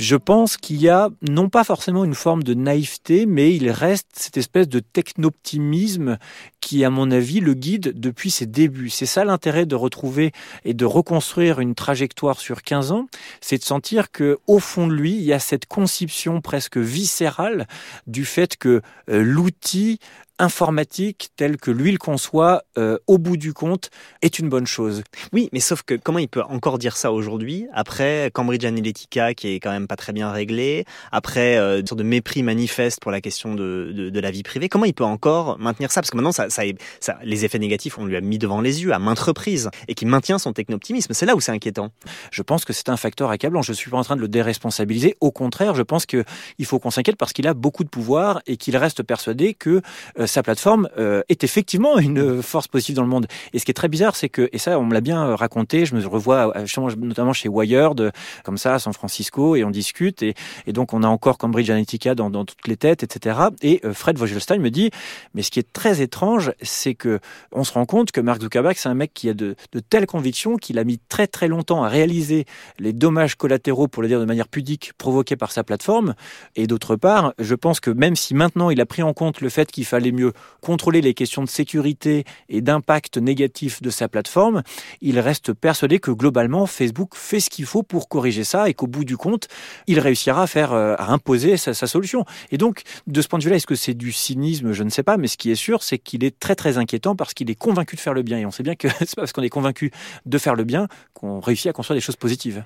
Je 0.00 0.16
pense 0.16 0.56
qu'il 0.56 0.80
y 0.80 0.88
a 0.88 1.10
non 1.20 1.50
pas 1.50 1.62
forcément 1.62 2.06
une 2.06 2.14
forme 2.14 2.42
de 2.42 2.54
naïveté, 2.54 3.26
mais 3.26 3.54
il 3.54 3.70
reste 3.70 4.06
cette 4.14 4.38
espèce 4.38 4.66
de 4.66 4.80
technoptimisme 4.80 6.16
qui, 6.60 6.86
à 6.86 6.90
mon 6.90 7.10
avis, 7.10 7.40
le 7.40 7.52
guide 7.52 7.92
depuis 8.00 8.30
ses 8.30 8.46
débuts. 8.46 8.88
C'est 8.88 9.04
ça 9.04 9.26
l'intérêt 9.26 9.66
de 9.66 9.74
retrouver 9.74 10.32
et 10.64 10.72
de 10.72 10.86
reconstruire 10.86 11.60
une 11.60 11.74
trajectoire 11.74 12.40
sur 12.40 12.62
15 12.62 12.92
ans, 12.92 13.08
c'est 13.42 13.58
de 13.58 13.62
sentir 13.62 14.10
que 14.10 14.38
au 14.46 14.58
fond 14.58 14.86
de 14.86 14.94
lui, 14.94 15.16
il 15.16 15.22
y 15.22 15.34
a 15.34 15.38
cette 15.38 15.66
conception 15.66 16.40
presque 16.40 16.78
viscérale 16.78 17.68
du 18.06 18.24
fait 18.24 18.56
que 18.56 18.80
euh, 19.10 19.22
l'outil 19.22 20.00
informatique 20.40 21.30
tel 21.36 21.56
que 21.58 21.70
lui 21.70 21.92
le 21.92 21.98
conçoit, 21.98 22.62
euh, 22.78 22.98
au 23.06 23.18
bout 23.18 23.36
du 23.36 23.52
compte, 23.52 23.90
est 24.22 24.38
une 24.38 24.48
bonne 24.48 24.66
chose. 24.66 25.02
Oui, 25.32 25.48
mais 25.52 25.60
sauf 25.60 25.82
que 25.82 25.94
comment 25.94 26.18
il 26.18 26.28
peut 26.28 26.42
encore 26.42 26.78
dire 26.78 26.96
ça 26.96 27.12
aujourd'hui, 27.12 27.66
après 27.72 28.30
Cambridge 28.32 28.64
Analytica 28.64 29.34
qui 29.34 29.48
est 29.54 29.60
quand 29.60 29.70
même 29.70 29.86
pas 29.86 29.96
très 29.96 30.12
bien 30.12 30.30
réglé, 30.30 30.84
après 31.12 31.56
euh, 31.58 31.80
une 31.80 31.86
sorte 31.86 31.98
de 31.98 32.04
mépris 32.04 32.42
manifeste 32.42 33.00
pour 33.00 33.10
la 33.10 33.20
question 33.20 33.54
de, 33.54 33.92
de, 33.94 34.10
de, 34.10 34.20
la 34.20 34.30
vie 34.30 34.42
privée, 34.42 34.68
comment 34.68 34.86
il 34.86 34.94
peut 34.94 35.04
encore 35.04 35.58
maintenir 35.58 35.92
ça? 35.92 36.00
Parce 36.00 36.10
que 36.10 36.16
maintenant, 36.16 36.32
ça, 36.32 36.48
ça, 36.50 36.62
ça, 37.00 37.18
les 37.22 37.44
effets 37.44 37.58
négatifs, 37.58 37.98
on 37.98 38.06
lui 38.06 38.16
a 38.16 38.20
mis 38.20 38.38
devant 38.38 38.60
les 38.60 38.82
yeux 38.82 38.92
à 38.92 38.98
maintes 38.98 39.18
reprises, 39.18 39.70
et 39.88 39.94
qu'il 39.94 40.08
maintient 40.08 40.38
son 40.38 40.52
techno-optimisme. 40.52 41.12
C'est 41.12 41.26
là 41.26 41.36
où 41.36 41.40
c'est 41.40 41.52
inquiétant. 41.52 41.90
Je 42.30 42.42
pense 42.42 42.64
que 42.64 42.72
c'est 42.72 42.88
un 42.88 42.96
facteur 42.96 43.30
accablant. 43.30 43.62
Je 43.62 43.72
suis 43.72 43.90
pas 43.90 43.98
en 43.98 44.04
train 44.04 44.16
de 44.16 44.20
le 44.20 44.28
déresponsabiliser. 44.28 45.16
Au 45.20 45.30
contraire, 45.30 45.74
je 45.74 45.82
pense 45.82 46.06
qu'il 46.06 46.24
faut 46.64 46.78
qu'on 46.78 46.90
s'inquiète 46.90 47.16
parce 47.16 47.32
qu'il 47.32 47.46
a 47.46 47.54
beaucoup 47.54 47.84
de 47.84 47.88
pouvoir 47.88 48.40
et 48.46 48.56
qu'il 48.56 48.76
reste 48.76 49.02
persuadé 49.02 49.54
que 49.54 49.82
euh, 50.18 50.26
sa 50.30 50.42
plateforme 50.42 50.88
euh, 50.98 51.22
est 51.28 51.44
effectivement 51.44 51.98
une 51.98 52.42
force 52.42 52.68
positive 52.68 52.96
dans 52.96 53.02
le 53.02 53.08
monde. 53.08 53.26
Et 53.52 53.58
ce 53.58 53.64
qui 53.64 53.70
est 53.70 53.74
très 53.74 53.88
bizarre, 53.88 54.16
c'est 54.16 54.28
que, 54.28 54.48
et 54.52 54.58
ça, 54.58 54.78
on 54.78 54.84
me 54.84 54.94
l'a 54.94 55.00
bien 55.00 55.34
raconté, 55.36 55.84
je 55.84 55.94
me 55.94 56.06
revois 56.06 56.56
euh, 56.56 56.94
notamment 56.96 57.32
chez 57.32 57.48
Wired, 57.48 58.12
comme 58.44 58.58
ça, 58.58 58.74
à 58.74 58.78
San 58.78 58.92
Francisco, 58.92 59.56
et 59.56 59.64
on 59.64 59.70
discute, 59.70 60.22
et, 60.22 60.34
donc 60.68 60.92
on 60.92 61.02
a 61.02 61.08
encore 61.08 61.38
Cambridge 61.38 61.70
Analytica 61.70 62.14
dans, 62.14 62.30
toutes 62.44 62.66
les 62.66 62.76
têtes, 62.76 63.02
etc. 63.02 63.38
Et 63.62 63.80
euh, 63.84 63.92
Fred 63.92 64.16
Vogelstein 64.16 64.58
me 64.58 64.70
dit, 64.70 64.90
mais 65.34 65.42
ce 65.42 65.50
qui 65.50 65.58
est 65.58 65.72
très 65.72 66.00
étrange, 66.00 66.52
c'est 66.62 66.94
que 66.94 67.20
on 67.52 67.64
se 67.64 67.72
rend 67.72 67.86
compte 67.86 68.12
que 68.12 68.20
Mark 68.20 68.40
Zuckerberg, 68.40 68.76
c'est 68.76 68.88
un 68.88 68.94
mec 68.94 69.12
qui 69.12 69.28
a 69.28 69.34
de, 69.34 69.56
de 69.72 69.80
telles 69.80 70.06
convictions 70.06 70.56
qu'il 70.56 70.78
a 70.78 70.84
mis 70.84 70.98
très 71.08 71.26
très 71.26 71.48
longtemps 71.48 71.82
à 71.82 71.88
réaliser 71.88 72.44
les 72.78 72.92
dommages 72.92 73.34
collatéraux, 73.34 73.88
pour 73.88 74.02
le 74.02 74.08
dire 74.08 74.20
de 74.20 74.24
manière 74.24 74.48
pudique, 74.48 74.92
provoqués 74.96 75.36
par 75.36 75.52
sa 75.52 75.64
plateforme. 75.64 76.14
Et 76.56 76.66
d'autre 76.66 76.96
part, 76.96 77.34
je 77.38 77.54
pense 77.54 77.80
que 77.80 77.90
même 77.90 78.16
si 78.16 78.34
maintenant 78.34 78.70
il 78.70 78.80
a 78.80 78.86
pris 78.86 79.02
en 79.02 79.12
compte 79.12 79.40
le 79.40 79.48
fait 79.48 79.70
qu'il 79.70 79.84
fallait 79.84 80.12
mieux 80.12 80.19
contrôler 80.60 81.00
les 81.00 81.14
questions 81.14 81.42
de 81.42 81.48
sécurité 81.48 82.24
et 82.48 82.60
d'impact 82.60 83.18
négatif 83.18 83.82
de 83.82 83.90
sa 83.90 84.08
plateforme, 84.08 84.62
il 85.00 85.18
reste 85.18 85.52
persuadé 85.52 85.98
que 85.98 86.10
globalement 86.10 86.66
Facebook 86.66 87.14
fait 87.14 87.40
ce 87.40 87.50
qu'il 87.50 87.66
faut 87.66 87.82
pour 87.82 88.08
corriger 88.08 88.44
ça 88.44 88.68
et 88.68 88.74
qu'au 88.74 88.86
bout 88.86 89.04
du 89.04 89.16
compte, 89.16 89.48
il 89.86 89.98
réussira 90.00 90.42
à 90.42 90.46
faire 90.46 90.72
euh, 90.72 90.94
à 90.98 91.10
imposer 91.10 91.56
sa, 91.56 91.74
solution. 91.74 92.24
Et 92.50 92.58
donc, 92.58 92.82
de 93.06 93.22
ce 93.22 93.28
point 93.28 93.38
de 93.38 93.44
vue-là, 93.44 93.56
est-ce 93.56 93.66
que 93.66 93.74
c'est 93.74 93.94
du 93.94 94.12
cynisme? 94.12 94.72
Je 94.72 94.82
ne 94.82 94.90
sais 94.90 95.02
pas, 95.02 95.16
mais 95.16 95.26
ce 95.26 95.36
qui 95.36 95.50
est 95.50 95.56
sûr, 95.56 95.82
c'est 95.82 95.98
qu'il 95.98 96.24
est 96.24 96.38
très 96.38 96.54
très 96.54 96.78
inquiétant 96.78 97.16
parce 97.16 97.34
qu'il 97.34 97.50
est 97.50 97.54
convaincu 97.54 97.96
de 97.96 98.00
faire 98.00 98.14
le 98.14 98.22
bien. 98.22 98.38
Et 98.38 98.46
on 98.46 98.50
sait 98.50 98.62
bien 98.62 98.74
que 98.74 98.88
c'est 98.98 99.14
pas 99.14 99.22
parce 99.22 99.32
qu'on 99.32 99.42
est 99.42 99.48
convaincu 99.48 99.90
de 100.26 100.38
faire 100.38 100.54
le 100.54 100.64
bien 100.64 100.88
qu'on 101.14 101.40
réussit 101.40 101.68
à 101.68 101.72
construire 101.72 101.96
des 101.96 102.00
choses 102.00 102.16
positives. 102.16 102.64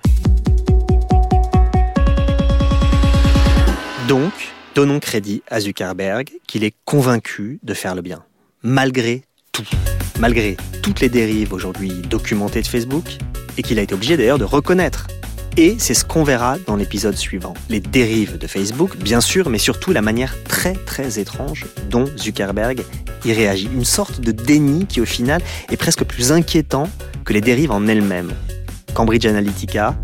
Donc, 4.07 4.54
Donnons 4.75 4.99
crédit 4.99 5.41
à 5.49 5.61
Zuckerberg 5.61 6.29
qu'il 6.47 6.65
est 6.65 6.73
convaincu 6.83 7.59
de 7.63 7.73
faire 7.73 7.95
le 7.95 8.01
bien, 8.01 8.25
malgré 8.61 9.23
tout, 9.53 9.63
malgré 10.19 10.57
toutes 10.83 10.99
les 10.99 11.07
dérives 11.07 11.53
aujourd'hui 11.53 11.93
documentées 12.09 12.61
de 12.61 12.67
Facebook, 12.67 13.05
et 13.57 13.63
qu'il 13.63 13.79
a 13.79 13.81
été 13.81 13.93
obligé 13.93 14.17
d'ailleurs 14.17 14.37
de 14.37 14.43
reconnaître. 14.43 15.07
Et 15.55 15.77
c'est 15.79 15.93
ce 15.93 16.03
qu'on 16.03 16.25
verra 16.25 16.57
dans 16.67 16.75
l'épisode 16.75 17.15
suivant. 17.15 17.53
Les 17.69 17.79
dérives 17.79 18.37
de 18.37 18.47
Facebook, 18.47 18.97
bien 18.97 19.21
sûr, 19.21 19.49
mais 19.49 19.59
surtout 19.59 19.93
la 19.93 20.01
manière 20.01 20.35
très 20.43 20.73
très 20.73 21.19
étrange 21.19 21.65
dont 21.89 22.07
Zuckerberg 22.17 22.83
y 23.23 23.31
réagit. 23.31 23.69
Une 23.73 23.85
sorte 23.85 24.19
de 24.19 24.33
déni 24.33 24.87
qui 24.87 24.99
au 24.99 25.05
final 25.05 25.41
est 25.71 25.77
presque 25.77 26.03
plus 26.03 26.33
inquiétant 26.33 26.89
que 27.23 27.31
les 27.31 27.39
dérives 27.39 27.71
en 27.71 27.87
elles-mêmes. 27.87 28.33
Cambridge 28.93 29.25
Analytica, 29.25 29.95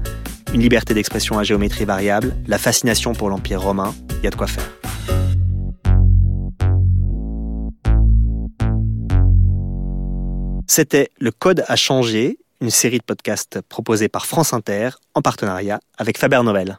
une 0.54 0.62
liberté 0.62 0.94
d'expression 0.94 1.40
à 1.40 1.44
géométrie 1.44 1.86
variable, 1.86 2.36
la 2.48 2.58
fascination 2.58 3.14
pour 3.14 3.30
l'Empire 3.30 3.62
romain, 3.62 3.94
il 4.18 4.24
y 4.24 4.28
a 4.28 4.30
de 4.30 4.36
quoi 4.36 4.48
faire. 4.48 4.70
C'était 10.68 11.10
Le 11.20 11.32
Code 11.32 11.64
a 11.68 11.76
changé, 11.76 12.38
une 12.62 12.70
série 12.70 13.00
de 13.00 13.04
podcasts 13.04 13.62
proposée 13.62 14.08
par 14.08 14.26
France 14.26 14.54
Inter 14.54 14.92
en 15.16 15.22
partenariat 15.22 15.80
avec 15.98 16.18
Faber 16.18 16.42
Novel. 16.44 16.78